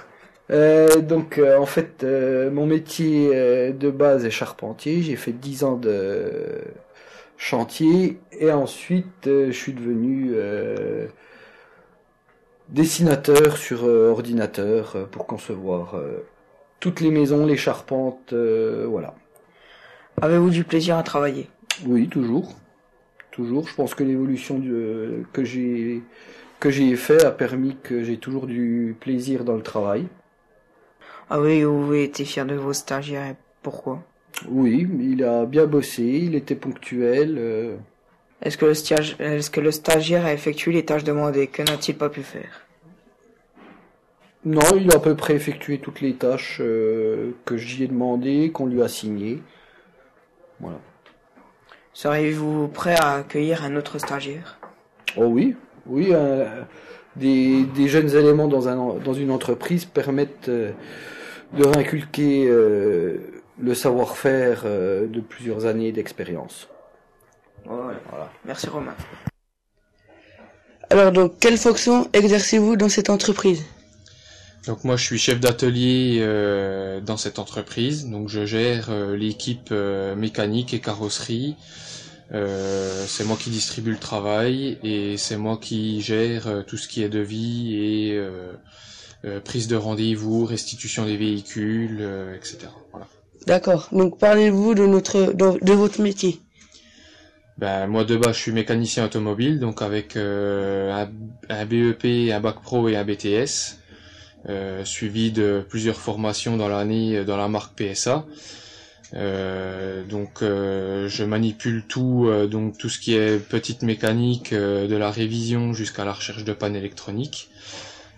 Euh, 0.51 1.01
donc 1.01 1.37
euh, 1.37 1.57
en 1.59 1.65
fait 1.67 2.03
euh, 2.03 2.49
mon 2.49 2.65
métier 2.65 3.29
euh, 3.33 3.71
de 3.71 3.91
base 3.91 4.25
est 4.25 4.31
charpentier, 4.31 5.01
j'ai 5.03 5.15
fait 5.15 5.31
10 5.31 5.63
ans 5.63 5.75
de 5.75 6.61
chantier 7.37 8.19
et 8.31 8.51
ensuite 8.51 9.27
euh, 9.27 9.47
je 9.51 9.57
suis 9.57 9.73
devenu 9.73 10.31
euh, 10.33 11.07
dessinateur 12.69 13.57
sur 13.57 13.83
ordinateur 13.83 15.07
pour 15.11 15.25
concevoir 15.25 15.95
toutes 16.79 17.01
les 17.01 17.11
maisons, 17.11 17.45
les 17.45 17.57
charpentes, 17.57 18.33
euh, 18.33 18.85
voilà. 18.87 19.15
Avez-vous 20.21 20.49
du 20.49 20.63
plaisir 20.63 20.97
à 20.97 21.03
travailler? 21.03 21.49
Oui, 21.85 22.07
toujours. 22.07 22.55
Toujours. 23.31 23.67
Je 23.67 23.75
pense 23.75 23.95
que 23.95 24.03
l'évolution 24.03 24.61
que 25.33 25.43
j'ai 25.43 26.03
que 26.59 26.69
j'ai 26.69 26.95
fait 26.95 27.23
a 27.23 27.31
permis 27.31 27.77
que 27.81 28.03
j'ai 28.03 28.17
toujours 28.17 28.45
du 28.47 28.95
plaisir 28.99 29.45
dans 29.45 29.55
le 29.55 29.63
travail. 29.63 30.07
Ah 31.29 31.39
oui, 31.39 31.63
vous 31.63 31.83
avez 31.89 32.03
été 32.03 32.25
fier 32.25 32.45
de 32.45 32.55
vos 32.55 32.73
stagiaires 32.73 33.27
et 33.27 33.35
pourquoi? 33.61 34.01
Oui, 34.47 34.87
il 34.99 35.23
a 35.23 35.45
bien 35.45 35.65
bossé, 35.65 36.03
il 36.03 36.35
était 36.35 36.55
ponctuel. 36.55 37.35
euh, 37.37 37.75
Est-ce 38.41 38.57
que, 38.57 38.65
le 38.65 38.73
stage- 38.73 39.15
est-ce 39.19 39.51
que 39.51 39.59
le 39.61 39.71
stagiaire 39.71 40.25
a 40.25 40.33
effectué 40.33 40.71
les 40.71 40.85
tâches 40.85 41.03
demandées? 41.03 41.47
Que 41.47 41.61
n'a-t-il 41.61 41.97
pas 41.97 42.09
pu 42.09 42.23
faire? 42.23 42.65
Non, 44.45 44.61
il 44.75 44.89
a 44.91 44.95
à 44.95 44.99
peu 44.99 45.15
près 45.15 45.35
effectué 45.35 45.79
toutes 45.79 45.99
les 46.01 46.13
tâches 46.13 46.59
euh, 46.61 47.31
que 47.45 47.57
j'y 47.57 47.83
ai 47.83 47.87
demandé, 47.87 48.51
qu'on 48.51 48.67
lui 48.67 48.81
a 48.81 48.87
signées. 48.87 49.41
Voilà. 50.59 50.79
Seriez-vous 51.93 52.69
prêt 52.69 52.95
à 52.95 53.15
accueillir 53.15 53.65
un 53.65 53.75
autre 53.75 53.99
stagiaire? 53.99 54.57
Oh 55.17 55.25
oui, 55.25 55.55
oui, 55.85 56.09
euh, 56.11 56.63
des, 57.17 57.63
des 57.65 57.87
jeunes 57.89 58.15
éléments 58.15 58.47
dans, 58.47 58.69
un, 58.69 58.95
dans 58.99 59.13
une 59.13 59.31
entreprise 59.31 59.83
permettent 59.83 60.47
euh, 60.47 60.71
de 61.53 61.65
réinculquer 61.65 62.47
euh, 62.47 63.17
le 63.61 63.73
savoir-faire 63.73 64.63
euh, 64.65 65.07
de 65.07 65.19
plusieurs 65.19 65.65
années 65.65 65.91
d'expérience. 65.91 66.67
Voilà. 67.65 68.31
Merci 68.45 68.67
Romain. 68.67 68.95
Alors 70.89 71.11
donc, 71.11 71.33
quelle 71.39 71.57
fonction 71.57 72.09
exercez-vous 72.13 72.75
dans 72.75 72.89
cette 72.89 73.09
entreprise? 73.09 73.63
Donc 74.65 74.83
moi 74.83 74.97
je 74.97 75.03
suis 75.03 75.17
chef 75.17 75.39
d'atelier 75.39 76.17
euh, 76.19 76.99
dans 76.99 77.17
cette 77.17 77.39
entreprise, 77.39 78.07
donc 78.07 78.27
je 78.27 78.45
gère 78.45 78.89
euh, 78.89 79.15
l'équipe 79.15 79.69
euh, 79.71 80.15
mécanique 80.15 80.73
et 80.73 80.79
carrosserie. 80.79 81.55
Euh, 82.31 83.05
c'est 83.07 83.23
moi 83.23 83.37
qui 83.39 83.49
distribue 83.49 83.91
le 83.91 83.97
travail 83.97 84.77
et 84.83 85.17
c'est 85.17 85.37
moi 85.37 85.57
qui 85.59 86.01
gère 86.01 86.47
euh, 86.47 86.61
tout 86.61 86.77
ce 86.77 86.87
qui 86.87 87.01
est 87.01 87.09
devis 87.09 87.75
et 87.75 88.21
euh, 89.25 89.27
euh, 89.27 89.39
prise 89.39 89.67
de 89.67 89.75
rendez-vous, 89.75 90.45
restitution 90.45 91.05
des 91.05 91.17
véhicules, 91.17 91.97
euh, 91.99 92.35
etc. 92.35 92.67
Voilà. 92.91 93.07
D'accord. 93.47 93.89
Donc 93.91 94.17
parlez-vous 94.19 94.75
de 94.75 94.85
notre 94.85 95.33
de, 95.33 95.63
de 95.63 95.73
votre 95.73 96.01
métier? 96.01 96.39
Ben 97.57 97.87
moi 97.87 98.05
de 98.05 98.15
base 98.15 98.35
je 98.35 98.41
suis 98.41 98.51
mécanicien 98.53 99.05
automobile, 99.05 99.59
donc 99.59 99.81
avec 99.81 100.15
euh, 100.15 100.91
un, 100.93 101.09
un 101.49 101.65
BEP, 101.65 102.31
un 102.31 102.39
bac 102.39 102.61
pro 102.61 102.87
et 102.87 102.95
un 102.95 103.03
BTS, 103.03 103.77
euh, 104.47 104.85
suivi 104.85 105.31
de 105.31 105.65
plusieurs 105.67 105.97
formations 105.97 106.55
dans 106.55 106.69
l'année 106.69 107.25
dans 107.25 107.37
la 107.37 107.49
marque 107.49 107.75
PSA. 107.77 108.25
Euh, 109.15 110.03
donc 110.03 110.41
euh, 110.41 111.07
je 111.09 111.23
manipule 111.23 111.83
tout, 111.87 112.27
euh, 112.27 112.47
donc 112.47 112.77
tout 112.77 112.89
ce 112.89 112.99
qui 112.99 113.15
est 113.15 113.39
petite 113.39 113.81
mécanique, 113.81 114.53
euh, 114.53 114.87
de 114.87 114.95
la 114.95 115.09
révision 115.11 115.73
jusqu'à 115.73 116.05
la 116.05 116.13
recherche 116.13 116.43
de 116.43 116.53
panne 116.53 116.75
électronique. 116.75 117.49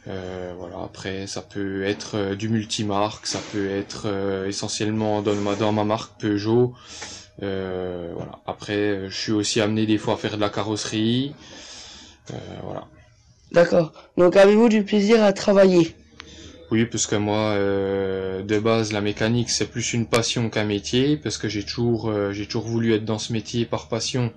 Euh, 0.08 0.54
voilà. 0.58 0.78
Après, 0.84 1.28
ça 1.28 1.42
peut 1.42 1.84
être 1.84 2.18
euh, 2.18 2.36
du 2.36 2.50
multimarque, 2.50 3.28
ça 3.28 3.40
peut 3.52 3.70
être 3.70 4.04
euh, 4.06 4.48
essentiellement 4.48 5.22
dans 5.22 5.36
ma 5.36 5.56
dans 5.56 5.72
ma 5.72 5.84
marque 5.84 6.20
Peugeot. 6.20 6.74
Euh, 7.44 8.12
voilà. 8.16 8.40
Après, 8.48 9.10
je 9.10 9.16
suis 9.16 9.32
aussi 9.32 9.62
amené 9.62 9.86
des 9.86 9.98
fois 9.98 10.16
à 10.16 10.18
faire 10.18 10.36
de 10.36 10.42
la 10.42 10.50
carrosserie. 10.50 11.34
Euh, 12.32 12.38
voilà. 12.64 12.88
D'accord. 13.52 13.94
Donc 14.18 14.38
avez-vous 14.38 14.70
du 14.70 14.84
plaisir 14.84 15.24
à 15.24 15.34
travailler? 15.34 15.96
Oui, 16.72 16.86
parce 16.86 17.06
que 17.06 17.18
moi, 17.18 17.52
euh, 17.52 18.44
de 18.44 18.58
base, 18.60 18.94
la 18.94 19.02
mécanique, 19.02 19.50
c'est 19.50 19.68
plus 19.68 19.94
une 19.94 20.08
passion 20.08 20.50
qu'un 20.50 20.64
métier, 20.64 21.18
parce 21.18 21.38
que 21.38 21.50
j'ai 21.50 21.64
toujours, 21.64 22.10
euh, 22.10 22.32
j'ai 22.32 22.46
toujours 22.46 22.66
voulu 22.66 22.94
être 22.94 23.04
dans 23.04 23.20
ce 23.20 23.34
métier 23.34 23.66
par 23.66 23.90
passion. 23.90 24.32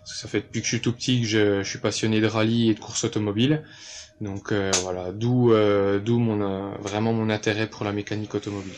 Parce 0.00 0.12
que 0.12 0.18
ça 0.18 0.28
fait 0.28 0.40
depuis 0.40 0.60
que 0.60 0.66
je 0.66 0.72
suis 0.72 0.80
tout 0.80 0.92
petit 0.92 1.22
que 1.22 1.26
je, 1.26 1.62
je 1.62 1.68
suis 1.68 1.78
passionné 1.78 2.20
de 2.20 2.26
rallye 2.26 2.70
et 2.70 2.74
de 2.74 2.80
course 2.80 3.04
automobile. 3.04 3.62
Donc 4.20 4.52
euh, 4.52 4.70
voilà, 4.82 5.12
d'où, 5.12 5.52
euh, 5.52 5.98
d'où 5.98 6.18
mon, 6.18 6.40
euh, 6.42 6.70
vraiment 6.80 7.12
mon 7.12 7.30
intérêt 7.30 7.68
pour 7.68 7.84
la 7.84 7.92
mécanique 7.92 8.34
automobile. 8.34 8.74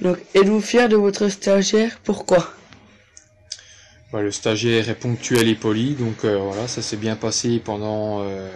Donc 0.00 0.18
êtes-vous 0.34 0.60
fier 0.60 0.88
de 0.88 0.96
votre 0.96 1.28
stagiaire? 1.28 1.98
Pourquoi? 2.04 2.52
Bah, 4.12 4.22
le 4.22 4.30
stagiaire 4.30 4.88
est 4.88 4.94
ponctuel 4.94 5.48
et 5.48 5.56
poli, 5.56 5.94
donc 5.94 6.24
euh, 6.24 6.38
voilà, 6.38 6.68
ça 6.68 6.82
s'est 6.82 6.96
bien 6.96 7.16
passé 7.16 7.58
pendant 7.58 8.22
euh, 8.22 8.48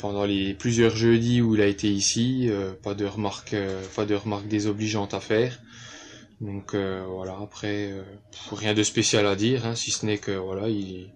pendant 0.00 0.24
les 0.24 0.54
plusieurs 0.54 0.96
jeudis 0.96 1.40
où 1.40 1.54
il 1.54 1.60
a 1.60 1.66
été 1.66 1.88
ici. 1.88 2.48
euh, 2.50 2.72
pas 2.82 2.94
de 2.94 3.04
remarques, 3.04 3.54
euh, 3.54 3.80
pas 3.94 4.04
de 4.06 4.16
remarques 4.16 4.48
désobligeantes 4.48 5.14
à 5.14 5.20
faire. 5.20 5.60
Donc 6.40 6.74
euh, 6.74 7.04
voilà, 7.08 7.38
après 7.40 7.92
euh, 7.92 8.02
rien 8.50 8.74
de 8.74 8.82
spécial 8.82 9.26
à 9.26 9.36
dire, 9.36 9.64
hein, 9.64 9.76
si 9.76 9.92
ce 9.92 10.04
n'est 10.04 10.18
que 10.18 10.32
voilà, 10.32 10.68
il 10.68 11.10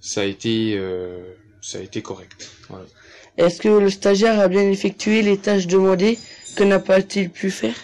ça 0.00 0.22
a 0.22 0.24
été 0.24 0.74
euh, 0.76 1.34
ça 1.60 1.78
a 1.78 1.82
été 1.82 2.02
correct. 2.02 2.50
Voilà. 2.68 2.86
Est-ce 3.38 3.60
que 3.60 3.68
le 3.68 3.90
stagiaire 3.90 4.40
a 4.40 4.48
bien 4.48 4.62
effectué 4.70 5.22
les 5.22 5.36
tâches 5.36 5.66
demandées 5.66 6.18
Que 6.56 6.64
n'a 6.64 6.78
pas-il 6.78 7.30
pu 7.30 7.50
faire? 7.50 7.74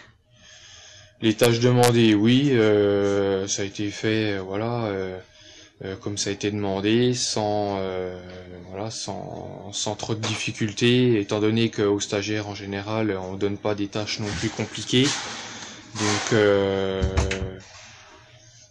Les 1.21 1.35
tâches 1.35 1.61
demandées, 1.61 2.15
oui, 2.15 2.51
euh, 2.53 3.47
ça 3.47 3.63
a 3.63 3.65
été 3.65 3.91
fait, 3.91 4.33
euh, 4.33 4.41
voilà, 4.41 4.87
euh, 4.87 5.17
comme 6.01 6.19
ça 6.19 6.31
a 6.31 6.33
été 6.33 6.51
demandé, 6.51 7.15
sans, 7.15 7.79
voilà, 8.71 8.91
sans, 8.91 9.71
sans 9.73 9.95
trop 9.95 10.15
de 10.15 10.21
difficultés, 10.21 11.21
étant 11.21 11.39
donné 11.39 11.71
qu'aux 11.71 12.01
stagiaires 12.01 12.49
en 12.49 12.55
général, 12.55 13.17
on 13.17 13.35
donne 13.35 13.57
pas 13.57 13.75
des 13.75 13.89
tâches 13.89 14.19
non 14.21 14.29
plus 14.41 14.49
compliquées. 14.49 15.07
Donc, 15.95 16.41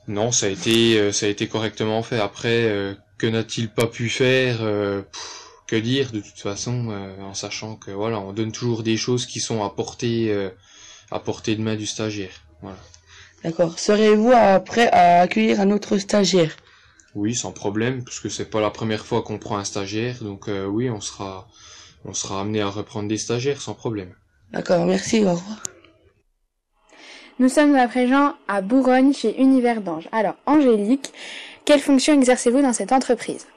non, 0.08 0.32
ça 0.32 0.48
a 0.48 0.50
été, 0.50 1.12
ça 1.12 1.26
a 1.28 1.30
été 1.30 1.48
correctement 1.48 2.02
fait. 2.02 2.20
Après, 2.20 2.96
que 3.18 3.28
n'a-t-il 3.28 3.70
pas 3.70 3.88
pu 3.88 4.10
faire 4.10 4.60
Que 5.72 5.78
dire 5.78 6.12
de 6.12 6.20
toute 6.20 6.40
façon, 6.40 6.90
euh, 6.90 7.22
en 7.22 7.34
sachant 7.34 7.78
que 7.78 7.92
voilà, 7.92 8.20
on 8.20 8.34
donne 8.34 8.52
toujours 8.52 8.84
des 8.84 8.98
choses 8.98 9.26
qui 9.26 9.40
sont 9.40 9.64
à 9.64 9.70
portée. 9.70 10.30
euh, 10.30 10.50
à 11.12 11.20
portée 11.20 11.56
de 11.56 11.62
main 11.62 11.78
du 11.78 11.86
stagiaire. 11.86 12.34
Voilà. 12.62 12.78
D'accord. 13.44 13.80
Serez-vous 13.80 14.34
prêt 14.66 14.90
à 14.92 15.22
accueillir 15.22 15.62
un 15.62 15.72
autre 15.72 15.98
stagiaire? 15.98 16.56
Oui, 17.16 17.36
sans 17.36 17.54
problème, 17.54 18.04
puisque 18.04 18.30
c'est 18.30 18.50
pas 18.50 18.60
la 18.60 18.70
première 18.70 19.06
fois 19.06 19.22
qu'on 19.22 19.38
prend 19.38 19.58
un 19.58 19.64
stagiaire, 19.64 20.22
donc 20.22 20.50
euh, 20.50 20.66
oui, 20.66 20.90
on 20.90 21.00
sera, 21.00 21.48
on 22.04 22.14
sera 22.14 22.42
amené 22.42 22.62
à 22.62 22.70
reprendre 22.70 23.08
des 23.08 23.18
stagiaires 23.18 23.62
sans 23.62 23.74
problème. 23.74 24.14
D'accord, 24.52 24.86
merci, 24.86 25.24
au 25.24 25.32
revoir. 25.32 25.64
Nous 27.40 27.50
sommes 27.50 27.76
à 27.76 27.88
présent 27.88 28.36
à 28.50 28.62
Bourgogne 28.62 29.14
chez 29.14 29.40
Univers 29.42 29.82
d'Ange. 29.82 30.10
Alors, 30.12 30.36
Angélique, 30.46 31.14
quelle 31.64 31.80
fonction 31.80 32.14
exercez-vous 32.14 32.62
dans 32.62 32.74
cette 32.74 32.92
entreprise? 32.92 33.48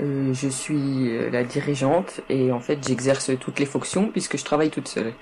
Euh, 0.00 0.34
je 0.34 0.48
suis 0.48 1.10
euh, 1.10 1.30
la 1.30 1.44
dirigeante 1.44 2.20
et 2.28 2.50
en 2.50 2.58
fait 2.58 2.84
j'exerce 2.84 3.30
toutes 3.38 3.60
les 3.60 3.66
fonctions 3.66 4.08
puisque 4.08 4.36
je 4.36 4.44
travaille 4.44 4.70
toute 4.70 4.88
seule. 4.88 5.14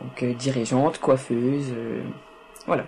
Donc 0.00 0.22
euh, 0.22 0.32
dirigeante, 0.34 0.98
coiffeuse, 0.98 1.72
euh, 1.76 2.02
voilà. 2.66 2.86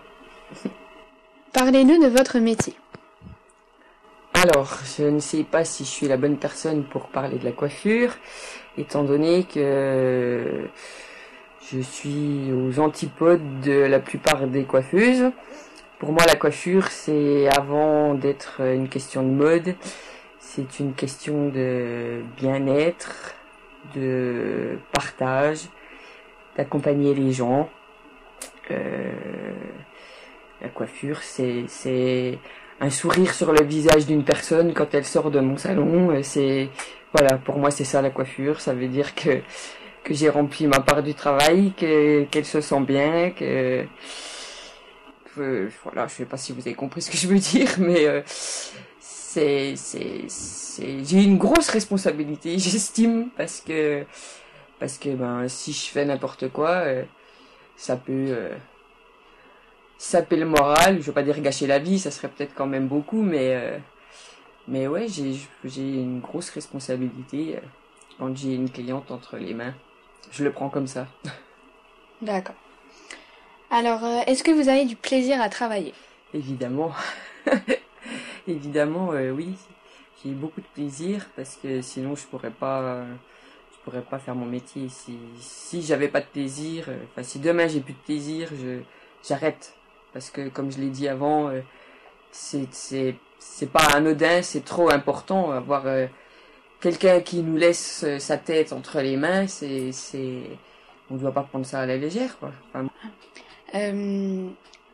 Parlez-nous 1.52 2.02
de 2.02 2.08
votre 2.08 2.38
métier. 2.38 2.74
Alors, 4.34 4.78
je 4.96 5.04
ne 5.04 5.20
sais 5.20 5.44
pas 5.44 5.64
si 5.64 5.84
je 5.84 5.88
suis 5.90 6.08
la 6.08 6.16
bonne 6.16 6.36
personne 6.36 6.84
pour 6.84 7.08
parler 7.08 7.38
de 7.38 7.44
la 7.44 7.52
coiffure, 7.52 8.16
étant 8.78 9.04
donné 9.04 9.44
que 9.44 10.68
je 11.70 11.80
suis 11.80 12.50
aux 12.52 12.80
antipodes 12.80 13.60
de 13.60 13.72
la 13.72 14.00
plupart 14.00 14.46
des 14.46 14.64
coiffeuses. 14.64 15.30
Pour 15.98 16.12
moi, 16.12 16.24
la 16.26 16.34
coiffure, 16.34 16.88
c'est 16.88 17.48
avant 17.56 18.14
d'être 18.14 18.62
une 18.62 18.88
question 18.88 19.22
de 19.22 19.30
mode, 19.30 19.76
c'est 20.54 20.80
une 20.80 20.92
question 20.92 21.48
de 21.48 22.22
bien-être, 22.36 23.34
de 23.94 24.78
partage, 24.92 25.60
d'accompagner 26.56 27.14
les 27.14 27.32
gens. 27.32 27.70
Euh, 28.70 29.10
la 30.60 30.68
coiffure, 30.68 31.20
c'est 31.22 32.38
un 32.80 32.90
sourire 32.90 33.32
sur 33.32 33.52
le 33.52 33.62
visage 33.64 34.04
d'une 34.06 34.24
personne 34.24 34.74
quand 34.74 34.92
elle 34.94 35.06
sort 35.06 35.30
de 35.30 35.40
mon 35.40 35.56
salon. 35.56 36.10
Euh, 36.10 36.22
C'est 36.22 36.68
voilà, 37.14 37.38
pour 37.38 37.56
moi 37.58 37.70
c'est 37.70 37.84
ça 37.84 38.02
la 38.02 38.10
coiffure. 38.10 38.60
Ça 38.60 38.74
veut 38.74 38.88
dire 38.88 39.14
que 39.14 39.40
j'ai 40.10 40.28
rempli 40.28 40.66
ma 40.66 40.80
part 40.80 41.02
du 41.02 41.14
travail, 41.14 41.72
que 41.78 42.24
qu'elle 42.24 42.44
se 42.44 42.60
sent 42.60 42.80
bien, 42.80 43.30
que 43.30 43.84
que- 45.34 45.70
voilà, 45.84 46.06
je 46.08 46.12
sais 46.12 46.24
pas 46.26 46.36
si 46.36 46.52
vous 46.52 46.60
avez 46.60 46.74
compris 46.74 47.00
ce 47.00 47.10
que 47.10 47.16
je 47.16 47.26
veux 47.26 47.38
dire, 47.38 47.68
mais 47.78 48.06
euh, 48.06 48.20
c'est 49.32 49.76
c'est 49.76 50.24
c'est 50.28 51.04
j'ai 51.04 51.22
une 51.22 51.38
grosse 51.38 51.70
responsabilité, 51.70 52.58
j'estime, 52.58 53.30
parce 53.36 53.60
que 53.60 54.04
parce 54.78 54.98
que 54.98 55.10
ben 55.10 55.48
si 55.48 55.72
je 55.72 55.86
fais 55.86 56.04
n'importe 56.04 56.48
quoi, 56.48 56.70
euh, 56.70 57.04
ça 57.76 57.96
peut 57.96 58.26
euh, 58.28 58.54
saper 59.96 60.36
le 60.36 60.46
moral, 60.46 61.00
je 61.00 61.06
veux 61.06 61.12
pas 61.12 61.22
dire 61.22 61.40
gâcher 61.40 61.66
la 61.66 61.78
vie, 61.78 61.98
ça 61.98 62.10
serait 62.10 62.28
peut-être 62.28 62.54
quand 62.54 62.66
même 62.66 62.88
beaucoup, 62.88 63.22
mais 63.22 63.54
euh, 63.54 63.78
mais 64.68 64.86
ouais, 64.86 65.08
j'ai 65.08 65.34
j'ai 65.64 65.88
une 65.94 66.20
grosse 66.20 66.50
responsabilité 66.50 67.56
euh, 67.56 67.60
quand 68.18 68.36
j'ai 68.36 68.54
une 68.54 68.70
cliente 68.70 69.10
entre 69.10 69.38
les 69.38 69.54
mains. 69.54 69.74
Je 70.30 70.44
le 70.44 70.52
prends 70.52 70.68
comme 70.68 70.86
ça. 70.86 71.06
D'accord. 72.22 72.56
Alors, 73.70 74.04
euh, 74.04 74.20
est-ce 74.26 74.44
que 74.44 74.50
vous 74.50 74.68
avez 74.68 74.84
du 74.84 74.96
plaisir 74.96 75.40
à 75.40 75.48
travailler? 75.48 75.94
Évidemment. 76.34 76.92
Évidemment, 78.48 79.12
euh, 79.12 79.30
oui. 79.30 79.54
ait 80.26 80.30
beaucoup 80.30 80.60
de 80.60 80.66
plaisir 80.74 81.28
parce 81.36 81.56
que 81.62 81.80
sinon 81.80 82.16
je 82.16 82.26
pourrais 82.26 82.50
pas 82.50 83.04
je 83.72 83.78
pourrais 83.84 84.02
pas 84.02 84.18
faire 84.18 84.34
mon 84.34 84.46
métier. 84.46 84.88
Si 84.88 85.16
si 85.38 85.82
j'avais 85.82 86.08
pas 86.08 86.20
de 86.20 86.26
plaisir 86.26 86.86
euh, 86.88 87.22
si 87.22 87.38
demain 87.38 87.68
j'ai 87.68 87.80
plus 87.80 87.92
de 87.94 87.98
plaisir 87.98 88.48
je 88.50 88.80
j'arrête. 89.26 89.74
Parce 90.12 90.30
que 90.30 90.48
comme 90.48 90.72
je 90.72 90.78
l'ai 90.78 90.90
dit 90.90 91.08
avant 91.08 91.48
euh, 91.48 91.60
c'est 92.32 92.66
c'est 92.72 93.14
c'est 93.38 93.70
pas 93.70 93.84
anodin 93.94 94.42
c'est 94.42 94.64
trop 94.64 94.90
important. 94.90 95.52
Avoir 95.52 95.84
quelqu'un 96.80 97.20
qui 97.20 97.42
nous 97.42 97.56
laisse 97.56 98.04
sa 98.18 98.38
tête 98.38 98.72
entre 98.72 99.00
les 99.00 99.16
mains 99.16 99.46
c'est 99.46 99.92
c'est 99.92 100.42
on 101.10 101.14
ne 101.14 101.20
doit 101.20 101.32
pas 101.32 101.42
prendre 101.42 101.66
ça 101.66 101.80
à 101.80 101.86
la 101.86 101.96
légère 101.96 102.38
quoi. 102.38 102.52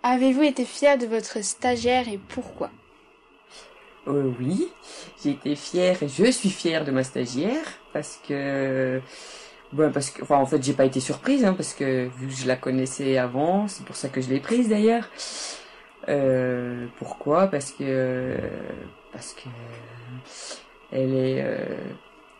Avez-vous 0.03 0.43
été 0.43 0.65
fier 0.65 0.97
de 0.99 1.07
votre 1.07 1.43
stagiaire 1.45 2.09
et 2.09 2.19
pourquoi? 2.19 2.71
Euh, 4.09 4.33
Oui, 4.39 4.69
j'ai 5.23 5.31
été 5.31 5.55
fière 5.57 6.03
et 6.03 6.09
je 6.09 6.31
suis 6.31 6.51
fière 6.51 6.85
de 6.85 6.91
ma 6.91 7.05
stagiaire 7.05 7.65
parce 7.93 8.21
que 8.27 9.01
bon, 9.73 9.93
parce 9.93 10.11
que 10.11 10.23
enfin 10.23 10.37
en 10.37 10.47
fait 10.47 10.63
j'ai 10.63 10.73
pas 10.73 10.85
été 10.85 11.01
surprise 11.01 11.45
hein, 11.45 11.55
parce 11.55 11.75
que 11.75 12.09
vu 12.19 12.29
que 12.29 12.35
je 12.35 12.47
la 12.47 12.57
connaissais 12.57 13.19
avant, 13.19 13.69
c'est 13.69 13.85
pour 13.85 13.97
ça 13.97 14.09
que 14.09 14.21
je 14.21 14.29
l'ai 14.29 14.41
prise 14.41 14.69
d'ailleurs. 14.69 15.09
Euh, 16.09 16.87
pourquoi? 16.99 17.49
Parce 17.49 17.71
que 17.73 18.37
parce 19.13 19.35
que 19.35 19.49
elle 20.91 21.15
est 21.15 21.43
euh, 21.43 21.59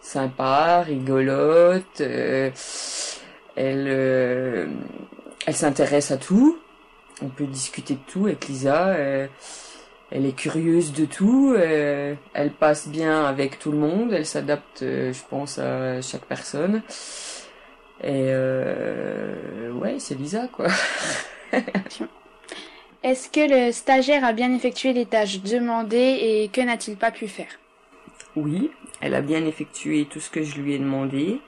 sympa, 0.01 0.83
rigolote, 0.83 2.01
elle 2.01 2.53
elle 3.57 5.55
s'intéresse 5.55 6.11
à 6.11 6.17
tout 6.17 6.59
on 7.23 7.29
peut 7.29 7.47
discuter 7.47 7.95
de 7.95 8.01
tout 8.07 8.27
avec 8.27 8.47
Lisa. 8.49 8.95
Euh, 10.13 10.17
elle 10.17 10.27
est 10.27 10.33
curieuse 10.33 10.93
de 10.93 11.05
tout. 11.05 11.55
Euh, 11.57 12.15
elle 12.35 12.51
passe 12.51 12.89
bien 12.89 13.25
avec 13.25 13.59
tout 13.59 13.73
le 13.73 13.79
monde. 13.79 14.13
Elle 14.13 14.27
s'adapte, 14.27 14.83
euh, 14.83 15.13
je 15.13 15.23
pense, 15.29 15.59
à 15.59 16.01
chaque 16.03 16.25
personne. 16.27 16.83
Et 18.03 18.33
ouais, 19.73 19.97
c'est 19.99 20.15
Lisa, 20.15 20.49
quoi. 20.53 20.69
Est-ce 23.03 23.29
que 23.29 23.67
le 23.67 23.73
stagiaire 23.73 24.25
a 24.25 24.33
bien 24.33 24.55
effectué 24.55 24.93
les 24.93 25.07
tâches 25.07 25.41
demandées 25.41 26.19
et 26.21 26.49
que 26.53 26.61
n'a-t-il 26.61 26.97
pas 26.97 27.11
pu 27.11 27.27
faire? 27.29 27.59
Oui, 28.37 28.71
elle 29.01 29.15
a 29.15 29.21
bien 29.21 29.45
effectué 29.47 30.07
tout 30.09 30.21
ce 30.21 30.31
que 30.31 30.43
je 30.43 30.61
lui 30.61 30.75
ai 30.75 30.79
demandé. 30.79 31.41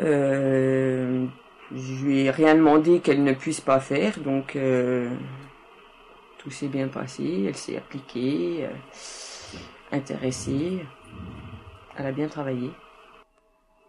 Euh, 0.00 1.26
je 1.74 2.04
lui 2.04 2.20
ai 2.20 2.30
rien 2.30 2.54
demandé 2.54 3.00
qu'elle 3.00 3.24
ne 3.24 3.32
puisse 3.32 3.60
pas 3.60 3.80
faire, 3.80 4.18
donc 4.20 4.56
euh, 4.56 5.08
tout 6.46 6.52
s'est 6.52 6.68
bien 6.68 6.86
passé. 6.86 7.44
Elle 7.48 7.56
s'est 7.56 7.76
appliquée, 7.76 8.68
euh, 8.68 9.56
intéressée. 9.90 10.78
Elle 11.98 12.06
a 12.06 12.12
bien 12.12 12.28
travaillé. 12.28 12.70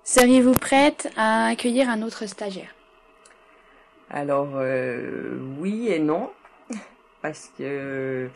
Seriez-vous 0.03 0.53
prête 0.53 1.07
à 1.17 1.49
accueillir 1.49 1.87
un 1.87 2.01
autre 2.01 2.25
stagiaire? 2.25 2.73
Alors 4.09 4.53
euh, 4.55 5.37
oui 5.59 5.89
et 5.89 5.99
non, 5.99 6.31
parce 7.21 7.51
que 7.59 8.27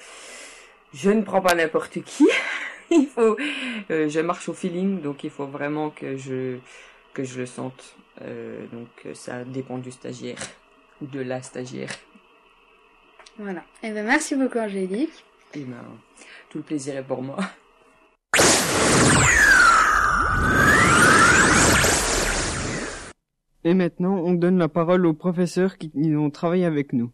je 0.93 1.09
ne 1.09 1.23
prends 1.23 1.41
pas 1.41 1.55
n'importe 1.55 2.03
qui. 2.03 2.27
il 2.91 3.07
faut, 3.07 3.35
euh, 3.89 4.07
je 4.07 4.19
marche 4.19 4.49
au 4.49 4.53
feeling, 4.53 5.01
donc 5.01 5.23
il 5.23 5.31
faut 5.31 5.47
vraiment 5.47 5.89
que 5.89 6.15
je 6.15 6.59
que 7.13 7.23
je 7.23 7.39
le 7.39 7.47
sente. 7.47 7.95
Euh, 8.21 8.67
donc 8.71 9.15
ça 9.15 9.43
dépend 9.45 9.79
du 9.79 9.91
stagiaire 9.91 10.37
ou 11.01 11.07
de 11.07 11.21
la 11.21 11.41
stagiaire. 11.41 11.89
Voilà. 13.41 13.63
Eh 13.81 13.89
ben 13.89 14.05
merci 14.05 14.35
beaucoup 14.35 14.59
Angélique. 14.59 15.25
Et 15.55 15.61
ben 15.61 15.77
tout 16.51 16.59
le 16.59 16.63
plaisir 16.63 16.95
est 16.95 17.03
pour 17.03 17.23
moi. 17.23 17.37
Et 23.63 23.73
maintenant, 23.73 24.17
on 24.17 24.33
donne 24.33 24.59
la 24.59 24.67
parole 24.67 25.07
aux 25.07 25.13
professeurs 25.13 25.77
qui 25.79 25.91
ont 26.15 26.29
travaillé 26.29 26.65
avec 26.65 26.93
nous. 26.93 27.11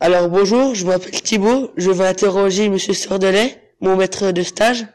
Alors 0.00 0.30
bonjour, 0.30 0.74
je 0.74 0.86
m'appelle 0.86 1.10
Thibaut, 1.10 1.72
je 1.76 1.90
vais 1.90 2.06
interroger 2.06 2.70
Monsieur 2.70 2.94
Sordelet, 2.94 3.74
mon 3.80 3.96
maître 3.96 4.30
de 4.30 4.42
stage. 4.42 4.86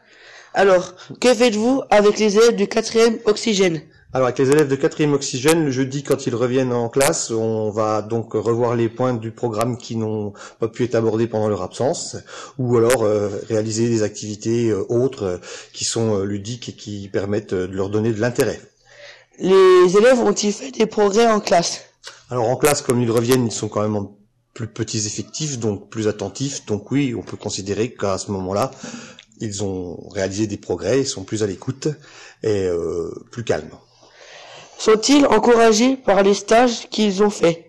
Alors, 0.54 0.94
que 1.20 1.32
faites-vous 1.32 1.82
avec 1.90 2.18
les 2.18 2.36
élèves 2.36 2.56
du 2.56 2.66
quatrième 2.66 3.18
oxygène? 3.24 3.82
Alors 4.14 4.26
avec 4.26 4.38
les 4.38 4.50
élèves 4.50 4.68
de 4.68 4.76
quatrième 4.76 5.14
oxygène, 5.14 5.64
le 5.64 5.70
jeudi 5.70 6.02
quand 6.02 6.26
ils 6.26 6.34
reviennent 6.34 6.74
en 6.74 6.90
classe, 6.90 7.30
on 7.30 7.70
va 7.70 8.02
donc 8.02 8.34
revoir 8.34 8.76
les 8.76 8.90
points 8.90 9.14
du 9.14 9.30
programme 9.30 9.78
qui 9.78 9.96
n'ont 9.96 10.34
pas 10.60 10.68
pu 10.68 10.84
être 10.84 10.94
abordés 10.94 11.26
pendant 11.26 11.48
leur 11.48 11.62
absence, 11.62 12.18
ou 12.58 12.76
alors 12.76 13.04
euh, 13.04 13.30
réaliser 13.48 13.88
des 13.88 14.02
activités 14.02 14.68
euh, 14.68 14.84
autres 14.90 15.22
euh, 15.22 15.38
qui 15.72 15.86
sont 15.86 16.24
ludiques 16.24 16.68
et 16.68 16.72
qui 16.74 17.08
permettent 17.08 17.54
de 17.54 17.74
leur 17.74 17.88
donner 17.88 18.12
de 18.12 18.20
l'intérêt. 18.20 18.60
Les 19.38 19.96
élèves 19.96 20.20
ont-ils 20.20 20.52
fait 20.52 20.72
des 20.72 20.84
progrès 20.84 21.26
en 21.26 21.40
classe? 21.40 21.80
Alors 22.28 22.50
en 22.50 22.56
classe, 22.56 22.82
comme 22.82 23.00
ils 23.00 23.10
reviennent, 23.10 23.46
ils 23.46 23.52
sont 23.52 23.68
quand 23.68 23.80
même 23.80 23.96
en 23.96 24.14
plus 24.52 24.68
petits 24.68 25.06
effectifs, 25.06 25.58
donc 25.58 25.88
plus 25.88 26.06
attentifs. 26.06 26.66
Donc 26.66 26.90
oui, 26.90 27.14
on 27.18 27.22
peut 27.22 27.38
considérer 27.38 27.94
qu'à 27.94 28.18
ce 28.18 28.30
moment-là, 28.30 28.72
ils 29.40 29.64
ont 29.64 30.06
réalisé 30.10 30.46
des 30.46 30.58
progrès, 30.58 31.00
ils 31.00 31.06
sont 31.06 31.24
plus 31.24 31.42
à 31.42 31.46
l'écoute 31.46 31.88
et 32.42 32.68
plus 33.30 33.44
calmes. 33.44 33.70
Sont-ils 34.84 35.26
encouragés 35.26 35.96
par 35.96 36.24
les 36.24 36.34
stages 36.34 36.88
qu'ils 36.90 37.22
ont 37.22 37.30
faits? 37.30 37.64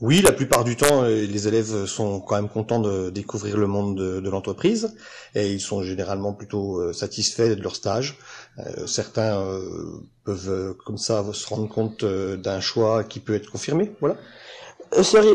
Oui, 0.00 0.22
la 0.22 0.30
plupart 0.30 0.62
du 0.62 0.76
temps, 0.76 1.02
les 1.02 1.48
élèves 1.48 1.86
sont 1.86 2.20
quand 2.20 2.36
même 2.36 2.48
contents 2.48 2.78
de 2.78 3.10
découvrir 3.10 3.56
le 3.56 3.66
monde 3.66 3.98
de, 3.98 4.20
de 4.20 4.30
l'entreprise 4.30 4.94
et 5.34 5.50
ils 5.50 5.60
sont 5.60 5.82
généralement 5.82 6.32
plutôt 6.32 6.92
satisfaits 6.92 7.56
de 7.56 7.62
leur 7.62 7.74
stage. 7.74 8.16
Euh, 8.60 8.86
certains 8.86 9.40
euh, 9.40 9.60
peuvent 10.22 10.76
comme 10.86 10.98
ça 10.98 11.24
se 11.32 11.48
rendre 11.48 11.68
compte 11.68 12.04
d'un 12.04 12.60
choix 12.60 13.02
qui 13.02 13.18
peut 13.18 13.34
être 13.34 13.50
confirmé. 13.50 13.90
Voilà. 14.00 14.16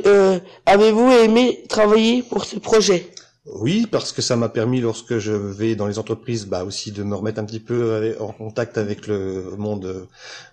Euh, 0.06 0.40
Avez-vous 0.66 1.12
aimé 1.12 1.66
travailler 1.68 2.24
pour 2.24 2.46
ce 2.46 2.56
projet? 2.56 3.12
Oui, 3.48 3.86
parce 3.90 4.12
que 4.12 4.24
ça 4.24 4.36
m'a 4.36 4.50
permis, 4.50 4.82
lorsque 4.82 5.20
je 5.20 5.32
vais 5.32 5.76
dans 5.76 5.86
les 5.86 6.00
entreprises, 6.00 6.48
bah 6.48 6.64
aussi 6.64 6.92
de 6.92 7.04
me 7.04 7.16
remettre 7.16 7.40
un 7.40 7.46
petit 7.46 7.60
peu 7.60 8.16
en 8.20 8.32
contact 8.32 8.78
avec 8.80 9.06
le 9.06 9.56
monde 9.58 10.08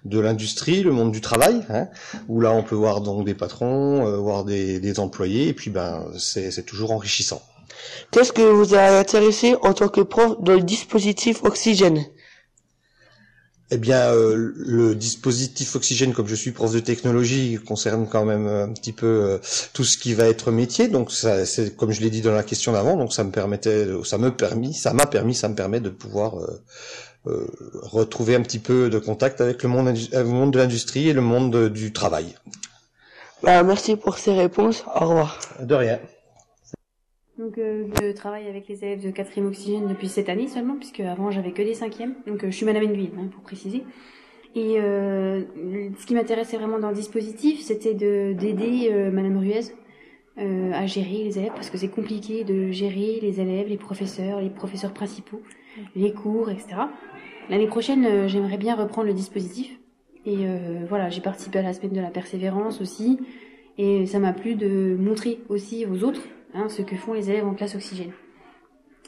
de 0.04 0.20
l'industrie, 0.20 0.82
le 0.82 0.92
monde 0.92 1.10
du 1.10 1.22
travail, 1.22 1.62
hein, 1.70 1.88
où 2.28 2.42
là 2.42 2.52
on 2.52 2.62
peut 2.62 2.74
voir 2.74 3.00
donc 3.00 3.24
des 3.24 3.32
patrons, 3.34 4.06
euh, 4.06 4.18
voir 4.18 4.44
des, 4.44 4.78
des, 4.78 5.00
employés, 5.00 5.48
et 5.48 5.54
puis 5.54 5.70
ben 5.70 6.06
c'est 6.18 6.66
toujours 6.66 6.92
enrichissant. 6.92 7.40
Qu'est-ce 8.10 8.32
que 8.32 8.42
vous 8.42 8.74
a 8.74 8.98
intéressé 8.98 9.56
en 9.62 9.72
tant 9.72 9.88
que 9.88 10.02
prof 10.02 10.36
dans 10.40 10.54
le 10.54 10.62
dispositif 10.62 11.42
Oxygène? 11.44 12.04
Eh 13.74 13.78
bien, 13.78 14.12
euh, 14.12 14.52
le 14.54 14.94
dispositif 14.94 15.74
oxygène, 15.76 16.12
comme 16.12 16.28
je 16.28 16.34
suis 16.34 16.50
prof 16.50 16.70
de 16.74 16.78
technologie, 16.80 17.58
concerne 17.66 18.06
quand 18.06 18.26
même 18.26 18.46
un 18.46 18.68
petit 18.68 18.92
peu 18.92 19.06
euh, 19.06 19.38
tout 19.72 19.82
ce 19.82 19.96
qui 19.96 20.12
va 20.12 20.26
être 20.26 20.50
métier. 20.50 20.88
Donc, 20.88 21.10
ça, 21.10 21.46
c'est 21.46 21.74
comme 21.74 21.90
je 21.90 22.02
l'ai 22.02 22.10
dit 22.10 22.20
dans 22.20 22.34
la 22.34 22.42
question 22.42 22.72
d'avant. 22.72 22.96
Donc, 22.96 23.14
ça 23.14 23.24
me 23.24 23.30
permettait, 23.30 23.86
ça 24.04 24.18
me 24.18 24.30
permis, 24.30 24.74
ça 24.74 24.92
m'a 24.92 25.06
permis, 25.06 25.34
ça 25.34 25.48
me 25.48 25.54
permet 25.54 25.80
de 25.80 25.88
pouvoir 25.88 26.34
euh, 27.26 27.46
retrouver 27.82 28.34
un 28.34 28.42
petit 28.42 28.58
peu 28.58 28.90
de 28.90 28.98
contact 28.98 29.40
avec 29.40 29.62
le 29.62 29.70
monde, 29.70 29.96
le 30.12 30.24
monde 30.24 30.52
de 30.52 30.58
l'industrie 30.58 31.08
et 31.08 31.14
le 31.14 31.22
monde 31.22 31.70
du 31.70 31.94
travail. 31.94 32.34
Bah, 33.42 33.62
merci 33.62 33.96
pour 33.96 34.18
ces 34.18 34.34
réponses. 34.34 34.84
Au 34.94 35.06
revoir. 35.06 35.38
De 35.60 35.74
rien. 35.74 35.98
Donc 37.38 37.56
euh, 37.58 37.86
je 38.00 38.12
travaille 38.12 38.46
avec 38.46 38.68
les 38.68 38.84
élèves 38.84 39.02
de 39.02 39.10
4e 39.10 39.46
oxygène 39.46 39.88
depuis 39.88 40.08
cette 40.08 40.28
année 40.28 40.48
seulement, 40.48 40.76
puisque 40.76 41.00
avant 41.00 41.30
j'avais 41.30 41.52
que 41.52 41.62
des 41.62 41.74
5e. 41.74 42.12
Donc 42.26 42.44
euh, 42.44 42.50
je 42.50 42.56
suis 42.56 42.66
Madame 42.66 42.84
Enville, 42.84 43.10
hein, 43.18 43.28
pour 43.32 43.42
préciser. 43.42 43.84
Et 44.54 44.78
euh, 44.78 45.42
ce 45.98 46.06
qui 46.06 46.14
m'intéressait 46.14 46.58
vraiment 46.58 46.78
dans 46.78 46.90
le 46.90 46.94
dispositif, 46.94 47.60
c'était 47.60 47.94
de 47.94 48.34
d'aider 48.34 48.90
euh, 48.90 49.10
Madame 49.10 49.38
Ruez 49.38 49.72
euh, 50.38 50.72
à 50.74 50.86
gérer 50.86 51.24
les 51.24 51.38
élèves, 51.38 51.52
parce 51.54 51.70
que 51.70 51.78
c'est 51.78 51.88
compliqué 51.88 52.44
de 52.44 52.70
gérer 52.70 53.18
les 53.22 53.40
élèves, 53.40 53.68
les 53.68 53.78
professeurs, 53.78 54.40
les 54.40 54.50
professeurs 54.50 54.92
principaux, 54.92 55.40
les 55.96 56.12
cours, 56.12 56.50
etc. 56.50 56.76
L'année 57.48 57.66
prochaine, 57.66 58.28
j'aimerais 58.28 58.58
bien 58.58 58.76
reprendre 58.76 59.08
le 59.08 59.14
dispositif. 59.14 59.78
Et 60.24 60.46
voilà, 60.88 61.10
j'ai 61.10 61.20
participé 61.20 61.58
à 61.58 61.62
la 61.62 61.72
semaine 61.72 61.92
de 61.92 62.00
la 62.00 62.10
persévérance 62.10 62.80
aussi. 62.80 63.18
Et 63.78 64.06
ça 64.06 64.20
m'a 64.20 64.32
plu 64.32 64.54
de 64.54 64.96
montrer 64.98 65.40
aussi 65.48 65.86
aux 65.86 66.04
autres 66.04 66.22
hein, 66.54 66.68
ce 66.68 66.82
que 66.82 66.96
font 66.96 67.14
les 67.14 67.30
élèves 67.30 67.46
en 67.46 67.54
classe 67.54 67.74
oxygène. 67.74 68.12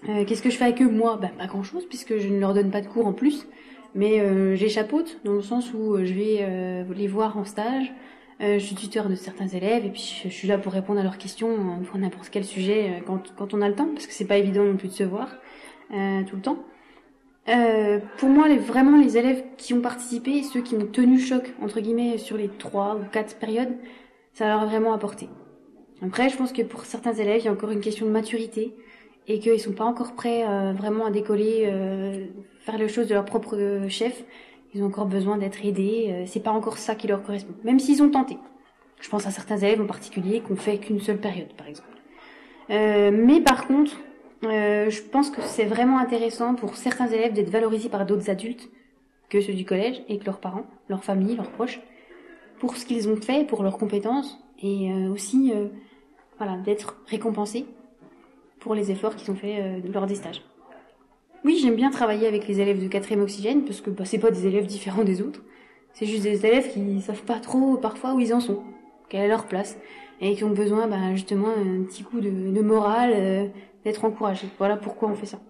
Euh, 0.09 0.25
Qu'est-ce 0.25 0.43
que 0.43 0.51
je 0.51 0.57
fais 0.57 0.65
avec 0.65 0.83
eux 0.83 0.91
Moi, 0.91 1.17
ben, 1.21 1.31
pas 1.37 1.47
grand-chose, 1.47 1.87
puisque 1.87 2.19
je 2.19 2.29
ne 2.29 2.39
leur 2.39 2.55
donne 2.55 2.71
pas 2.71 2.81
de 2.81 2.87
cours 2.87 3.07
en 3.07 3.13
plus, 3.13 3.47
mais 3.95 4.21
euh, 4.21 4.57
dans 5.25 5.33
le 5.33 5.43
sens 5.43 5.73
où 5.73 5.97
je 5.99 6.13
vais 6.13 6.39
euh, 6.41 6.85
les 6.95 7.07
voir 7.07 7.39
en 7.39 7.45
stage, 7.45 7.93
euh, 8.41 8.59
je 8.59 8.65
suis 8.65 8.75
tuteur 8.75 9.09
de 9.09 9.15
certains 9.15 9.47
élèves, 9.47 9.87
et 9.87 9.91
puis 9.91 10.23
je, 10.25 10.29
suis 10.29 10.49
là 10.49 10.59
pour 10.59 10.73
répondre 10.73 10.99
à 10.99 11.05
leurs 11.05 11.19
questions 11.19 11.81
pour 11.85 11.99
n'importe 11.99 12.29
quel 12.31 12.45
sujet 12.45 13.03
quand, 13.07 13.33
quand 13.37 13.55
on 13.55 13.63
a 13.63 13.69
le 13.69 13.77
temps, 13.77 13.89
parce 13.95 14.07
que 14.07 14.13
c'est 14.13 14.27
pas 14.27 14.39
évident 14.39 14.65
non 14.65 14.77
plus 14.77 14.89
de 14.89 14.93
se 14.93 15.05
voir 15.05 15.29
tout 15.91 16.37
le 16.37 16.43
temps. 16.43 16.59
pour 18.19 18.29
moi, 18.29 18.49
vraiment, 18.57 18.97
les 18.97 19.17
élèves 19.17 19.45
qui 19.57 19.73
ont 19.75 19.81
participé, 19.81 20.43
ceux 20.43 20.61
qui 20.61 20.75
ont 20.75 20.87
tenu 20.87 21.21
choc, 21.21 21.55
entre 21.63 21.81
guillemets, 21.81 22.19
sur 22.19 22.37
les 22.37 22.49
trois 22.49 22.97
ou 22.97 23.05
quatre 23.13 23.37
périodes, 23.37 23.77
ça 24.33 24.49
leur 24.49 24.63
a 24.63 24.67
vraiment 24.67 24.93
apporté. 24.93 25.29
Après, 26.03 26.29
je 26.29 26.37
pense 26.37 26.53
que 26.53 26.63
pour 26.63 26.85
certains 26.85 27.15
élèves, 27.15 27.41
il 27.41 27.45
y 27.45 27.49
a 27.49 27.53
encore 27.53 27.71
une 27.71 27.81
question 27.81 28.07
de 28.07 28.11
maturité 28.11 28.75
et 29.27 29.39
qu'ils 29.39 29.61
sont 29.61 29.73
pas 29.73 29.85
encore 29.85 30.15
prêts 30.15 30.45
euh, 30.47 30.73
vraiment 30.73 31.07
à 31.07 31.11
décoller, 31.11 31.65
euh, 31.67 32.27
faire 32.61 32.77
les 32.77 32.89
choses 32.89 33.09
de 33.09 33.15
leur 33.15 33.25
propre 33.25 33.87
chef. 33.89 34.25
Ils 34.75 34.83
ont 34.83 34.87
encore 34.87 35.07
besoin 35.07 35.39
d'être 35.39 35.65
aidés. 35.65 36.09
Euh, 36.11 36.25
c'est 36.27 36.43
pas 36.43 36.51
encore 36.51 36.79
ça 36.79 36.95
qui 36.95 37.07
leur 37.07 37.23
correspond, 37.23 37.55
même 37.63 37.79
s'ils 37.79 38.03
ont 38.03 38.11
tenté. 38.11 38.37
Je 39.01 39.09
pense 39.09 39.27
à 39.27 39.31
certains 39.31 39.59
élèves 39.59 39.81
en 39.81 39.87
particulier 39.87 40.41
qui 40.41 40.53
ont 40.53 40.57
fait 40.57 40.79
qu'une 40.79 41.01
seule 41.01 41.19
période, 41.19 41.53
par 41.57 41.67
exemple. 41.67 41.89
mais 42.69 43.41
par 43.43 43.67
contre, 43.67 44.01
je 44.43 45.03
pense 45.03 45.29
que 45.29 45.43
c'est 45.43 45.67
vraiment 45.67 45.99
intéressant 45.99 46.55
pour 46.55 46.77
certains 46.77 47.09
élèves 47.09 47.35
d'être 47.35 47.51
valorisés 47.51 47.91
par 47.91 48.07
d'autres 48.07 48.31
adultes 48.31 48.71
que 49.29 49.43
ceux 49.43 49.53
du 49.53 49.67
collège 49.67 50.03
et 50.09 50.19
que 50.19 50.25
leurs 50.25 50.39
parents, 50.39 50.65
leurs 50.89 51.05
familles, 51.05 51.37
leurs 51.37 51.51
proches, 51.51 51.81
pour 52.61 52.79
ce 52.79 52.87
qu'ils 52.87 53.09
ont 53.11 53.17
fait, 53.17 53.47
pour 53.47 53.63
leurs 53.63 53.77
compétences 53.77 54.39
et 54.63 54.93
aussi, 55.09 55.53
voilà, 56.39 56.57
d'être 56.59 56.97
récompensés 57.07 57.67
pour 58.65 58.75
les 58.75 58.91
efforts 58.91 59.15
qu'ils 59.15 59.31
ont 59.31 59.37
fait 59.37 59.61
euh, 59.61 59.81
lors 59.93 60.07
des 60.07 60.15
stages. 60.15 60.43
Oui, 61.45 61.59
j'aime 61.63 61.77
bien 61.77 61.91
travailler 61.91 62.27
avec 62.27 62.49
les 62.49 62.61
élèves 62.61 62.83
de 62.83 62.89
4 62.89 63.21
oxygène 63.21 63.65
parce 63.65 63.83
que 63.83 63.91
bah, 63.91 64.07
c'est 64.07 64.19
pas 64.19 64.31
des 64.31 64.47
élèves 64.47 64.67
différents 64.67 65.05
des 65.05 65.21
autres. 65.21 65.43
C'est 65.93 66.07
juste 66.07 66.23
des 66.23 66.47
élèves 66.47 66.73
qui 66.73 67.01
savent 67.03 67.25
pas 67.25 67.39
trop 67.39 67.77
parfois 67.77 68.15
où 68.15 68.21
ils 68.21 68.33
en 68.33 68.41
sont, 68.41 68.63
quelle 69.11 69.21
est 69.21 69.29
leur 69.29 69.47
place, 69.47 69.79
et 70.21 70.35
qui 70.35 70.45
ont 70.45 70.51
besoin 70.51 70.89
bah, 70.89 71.15
justement 71.15 71.49
un 71.49 71.85
petit 71.85 72.03
coup 72.03 72.21
de, 72.21 72.31
de 72.31 72.61
morale, 72.63 73.13
euh, 73.15 73.47
d'être 73.85 74.05
encouragés. 74.07 74.49
Voilà 74.59 74.79
pourquoi 74.79 75.11
on 75.11 75.15
fait 75.15 75.27
ça. 75.27 75.41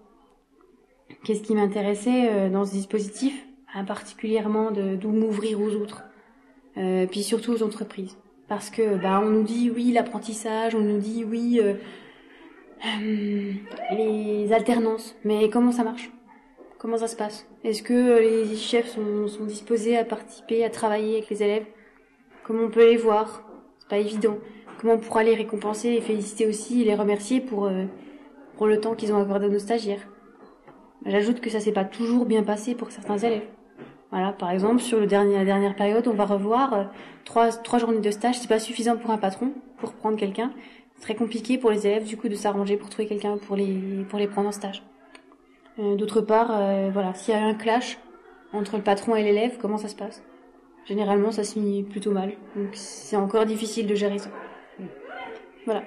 Qu'est-ce 1.23 1.41
qui 1.41 1.55
m'intéressait 1.55 2.29
euh, 2.29 2.49
dans 2.49 2.65
ce 2.65 2.73
dispositif 2.73 3.47
bah, 3.73 3.83
Particulièrement 3.87 4.71
de 4.71 5.07
m'ouvrir 5.07 5.61
aux 5.61 5.71
autres, 5.71 6.03
euh, 6.75 7.07
puis 7.07 7.23
surtout 7.23 7.53
aux 7.53 7.63
entreprises. 7.63 8.17
Parce 8.47 8.69
que 8.69 8.95
bah, 9.01 9.21
on 9.23 9.29
nous 9.29 9.43
dit 9.43 9.71
oui 9.73 9.91
l'apprentissage, 9.91 10.75
on 10.75 10.81
nous 10.81 10.99
dit 10.99 11.23
oui 11.23 11.59
euh, 11.61 11.73
les 13.91 14.53
alternances. 14.53 15.15
Mais 15.23 15.49
comment 15.49 15.71
ça 15.71 15.83
marche? 15.83 16.11
Comment 16.77 16.97
ça 16.97 17.07
se 17.07 17.15
passe? 17.15 17.47
Est-ce 17.63 17.81
que 17.81 18.19
les 18.19 18.55
chefs 18.55 18.89
sont, 18.89 19.27
sont, 19.27 19.45
disposés 19.45 19.97
à 19.97 20.05
participer, 20.05 20.63
à 20.63 20.69
travailler 20.69 21.17
avec 21.17 21.29
les 21.29 21.41
élèves? 21.41 21.65
Comment 22.43 22.65
on 22.65 22.69
peut 22.69 22.87
les 22.87 22.97
voir? 22.97 23.43
C'est 23.79 23.89
pas 23.89 23.97
évident. 23.97 24.37
Comment 24.79 24.93
on 24.93 24.99
pourra 24.99 25.23
les 25.23 25.33
récompenser, 25.33 25.89
les 25.89 26.01
féliciter 26.01 26.45
aussi, 26.45 26.81
et 26.81 26.85
les 26.85 26.93
remercier 26.93 27.41
pour, 27.41 27.65
euh, 27.65 27.85
pour 28.57 28.67
le 28.67 28.79
temps 28.79 28.93
qu'ils 28.93 29.13
ont 29.13 29.21
accordé 29.21 29.45
à 29.45 29.49
nos 29.49 29.57
stagiaires? 29.57 30.07
J'ajoute 31.05 31.39
que 31.39 31.49
ça 31.49 31.59
s'est 31.59 31.71
pas 31.71 31.85
toujours 31.85 32.25
bien 32.25 32.43
passé 32.43 32.75
pour 32.75 32.91
certains 32.91 33.17
élèves. 33.17 33.47
Voilà, 34.15 34.31
par 34.31 34.51
exemple, 34.51 34.79
sur 34.79 34.97
le 34.97 35.07
la 35.07 35.43
dernière 35.43 35.75
période, 35.75 36.07
on 36.07 36.13
va 36.13 36.23
revoir 36.23 36.73
euh, 36.73 36.83
trois, 37.25 37.51
trois 37.51 37.79
journées 37.79 37.99
de 37.99 38.11
stage. 38.11 38.39
C'est 38.39 38.47
pas 38.47 38.59
suffisant 38.59 38.95
pour 38.95 39.11
un 39.11 39.17
patron 39.17 39.51
pour 39.77 39.91
prendre 39.91 40.15
quelqu'un 40.15 40.53
très 41.01 41.15
compliqué 41.15 41.57
pour 41.57 41.69
les 41.69 41.85
élèves 41.85 42.05
du 42.05 42.15
coup 42.15 42.29
de 42.29 42.35
s'arranger 42.35 42.77
pour 42.77 42.89
trouver 42.89 43.09
quelqu'un 43.09 43.35
pour 43.35 43.57
les 43.57 44.05
pour 44.07 44.17
les 44.17 44.27
prendre 44.27 44.47
en 44.47 44.53
stage. 44.53 44.83
Euh, 45.79 45.95
D'autre 45.95 46.21
part, 46.21 46.47
euh, 46.51 46.89
voilà, 46.93 47.13
s'il 47.13 47.33
y 47.33 47.37
a 47.37 47.43
un 47.43 47.55
clash 47.55 47.97
entre 48.53 48.77
le 48.77 48.83
patron 48.83 49.17
et 49.17 49.23
l'élève, 49.23 49.57
comment 49.61 49.77
ça 49.77 49.89
se 49.89 49.97
passe? 49.97 50.23
Généralement, 50.85 51.33
ça 51.33 51.43
se 51.43 51.51
finit 51.51 51.83
plutôt 51.83 52.11
mal. 52.11 52.35
Donc 52.55 52.69
c'est 52.71 53.17
encore 53.17 53.45
difficile 53.45 53.85
de 53.85 53.95
gérer 53.95 54.19
ça. 54.19 54.29
Voilà. 55.65 55.83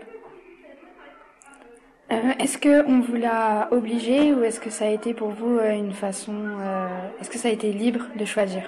Euh, 2.10 2.32
est-ce 2.38 2.56
que 2.56 2.86
on 2.86 3.00
vous 3.00 3.16
l'a 3.16 3.68
obligé 3.70 4.32
ou 4.32 4.42
est-ce 4.42 4.60
que 4.60 4.70
ça 4.70 4.86
a 4.86 4.88
été 4.88 5.12
pour 5.12 5.28
vous 5.28 5.58
euh, 5.58 5.72
une 5.72 5.92
façon, 5.92 6.32
euh, 6.34 6.88
est-ce 7.20 7.28
que 7.28 7.36
ça 7.36 7.48
a 7.48 7.50
été 7.50 7.70
libre 7.72 8.06
de 8.18 8.24
choisir? 8.24 8.62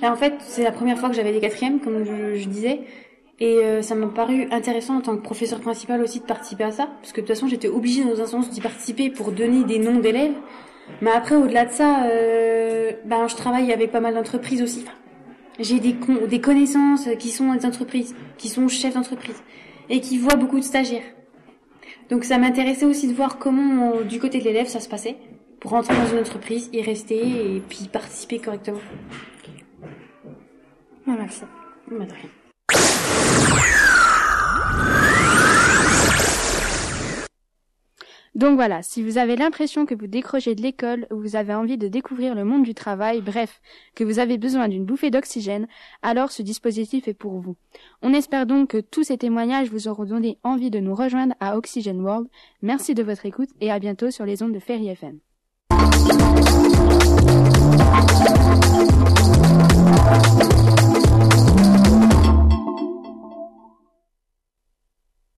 Là, 0.00 0.12
en 0.12 0.16
fait, 0.16 0.34
c'est 0.40 0.62
la 0.62 0.70
première 0.70 0.98
fois 0.98 1.08
que 1.08 1.16
j'avais 1.16 1.32
des 1.32 1.40
quatrièmes, 1.40 1.80
comme 1.80 2.04
je, 2.04 2.48
disais. 2.48 2.80
Et 3.40 3.58
euh, 3.58 3.82
ça 3.82 3.94
m'a 3.94 4.06
paru 4.08 4.48
intéressant 4.50 4.96
en 4.96 5.00
tant 5.00 5.16
que 5.16 5.22
professeur 5.22 5.60
principal 5.60 6.00
aussi 6.02 6.20
de 6.20 6.24
participer 6.24 6.64
à 6.64 6.72
ça, 6.72 6.88
parce 7.00 7.12
que 7.12 7.20
de 7.20 7.26
toute 7.26 7.34
façon 7.34 7.46
j'étais 7.46 7.68
obligée 7.68 8.02
dans 8.02 8.10
nos 8.10 8.20
instances 8.20 8.50
d'y 8.50 8.60
participer 8.60 9.10
pour 9.10 9.30
donner 9.32 9.64
des 9.64 9.78
noms 9.78 10.00
d'élèves. 10.00 10.34
Mais 11.02 11.10
après, 11.10 11.36
au-delà 11.36 11.64
de 11.64 11.70
ça, 11.70 12.04
euh, 12.04 12.92
ben, 13.04 13.28
je 13.28 13.36
travaille 13.36 13.72
avec 13.72 13.92
pas 13.92 14.00
mal 14.00 14.14
d'entreprises 14.14 14.62
aussi. 14.62 14.84
J'ai 15.60 15.80
des, 15.80 15.94
con 15.94 16.16
des 16.28 16.40
connaissances 16.40 17.08
qui 17.18 17.30
sont 17.30 17.52
des 17.52 17.66
entreprises, 17.66 18.14
qui 18.38 18.48
sont 18.48 18.68
chefs 18.68 18.94
d'entreprise, 18.94 19.42
et 19.88 20.00
qui 20.00 20.18
voient 20.18 20.36
beaucoup 20.36 20.58
de 20.58 20.64
stagiaires. 20.64 21.02
Donc 22.10 22.24
ça 22.24 22.38
m'intéressait 22.38 22.86
aussi 22.86 23.08
de 23.08 23.14
voir 23.14 23.38
comment, 23.38 24.00
du 24.00 24.18
côté 24.18 24.38
de 24.38 24.44
l'élève, 24.44 24.66
ça 24.66 24.80
se 24.80 24.88
passait, 24.88 25.16
pour 25.60 25.72
rentrer 25.72 25.94
dans 25.94 26.06
une 26.06 26.20
entreprise, 26.20 26.70
y 26.72 26.80
rester, 26.82 27.56
et 27.56 27.60
puis 27.68 27.88
participer 27.92 28.38
correctement. 28.38 28.80
Ah, 31.06 31.16
merci. 31.18 31.42
Bah, 31.90 32.06
Donc 38.38 38.54
voilà, 38.54 38.84
si 38.84 39.02
vous 39.02 39.18
avez 39.18 39.34
l'impression 39.34 39.84
que 39.84 39.96
vous 39.96 40.06
décrochez 40.06 40.54
de 40.54 40.62
l'école 40.62 41.08
ou 41.10 41.20
vous 41.20 41.34
avez 41.34 41.54
envie 41.54 41.76
de 41.76 41.88
découvrir 41.88 42.36
le 42.36 42.44
monde 42.44 42.62
du 42.62 42.72
travail, 42.72 43.20
bref, 43.20 43.60
que 43.96 44.04
vous 44.04 44.20
avez 44.20 44.38
besoin 44.38 44.68
d'une 44.68 44.84
bouffée 44.84 45.10
d'oxygène, 45.10 45.66
alors 46.02 46.30
ce 46.30 46.42
dispositif 46.42 47.08
est 47.08 47.14
pour 47.14 47.40
vous. 47.40 47.56
On 48.00 48.14
espère 48.14 48.46
donc 48.46 48.70
que 48.70 48.78
tous 48.78 49.02
ces 49.02 49.18
témoignages 49.18 49.70
vous 49.70 49.88
auront 49.88 50.04
donné 50.04 50.38
envie 50.44 50.70
de 50.70 50.78
nous 50.78 50.94
rejoindre 50.94 51.34
à 51.40 51.56
Oxygen 51.56 52.00
World. 52.00 52.28
Merci 52.62 52.94
de 52.94 53.02
votre 53.02 53.26
écoute 53.26 53.50
et 53.60 53.72
à 53.72 53.80
bientôt 53.80 54.12
sur 54.12 54.24
les 54.24 54.40
ondes 54.40 54.54
de 54.54 54.60
Ferry 54.60 54.86
FM. 54.86 55.18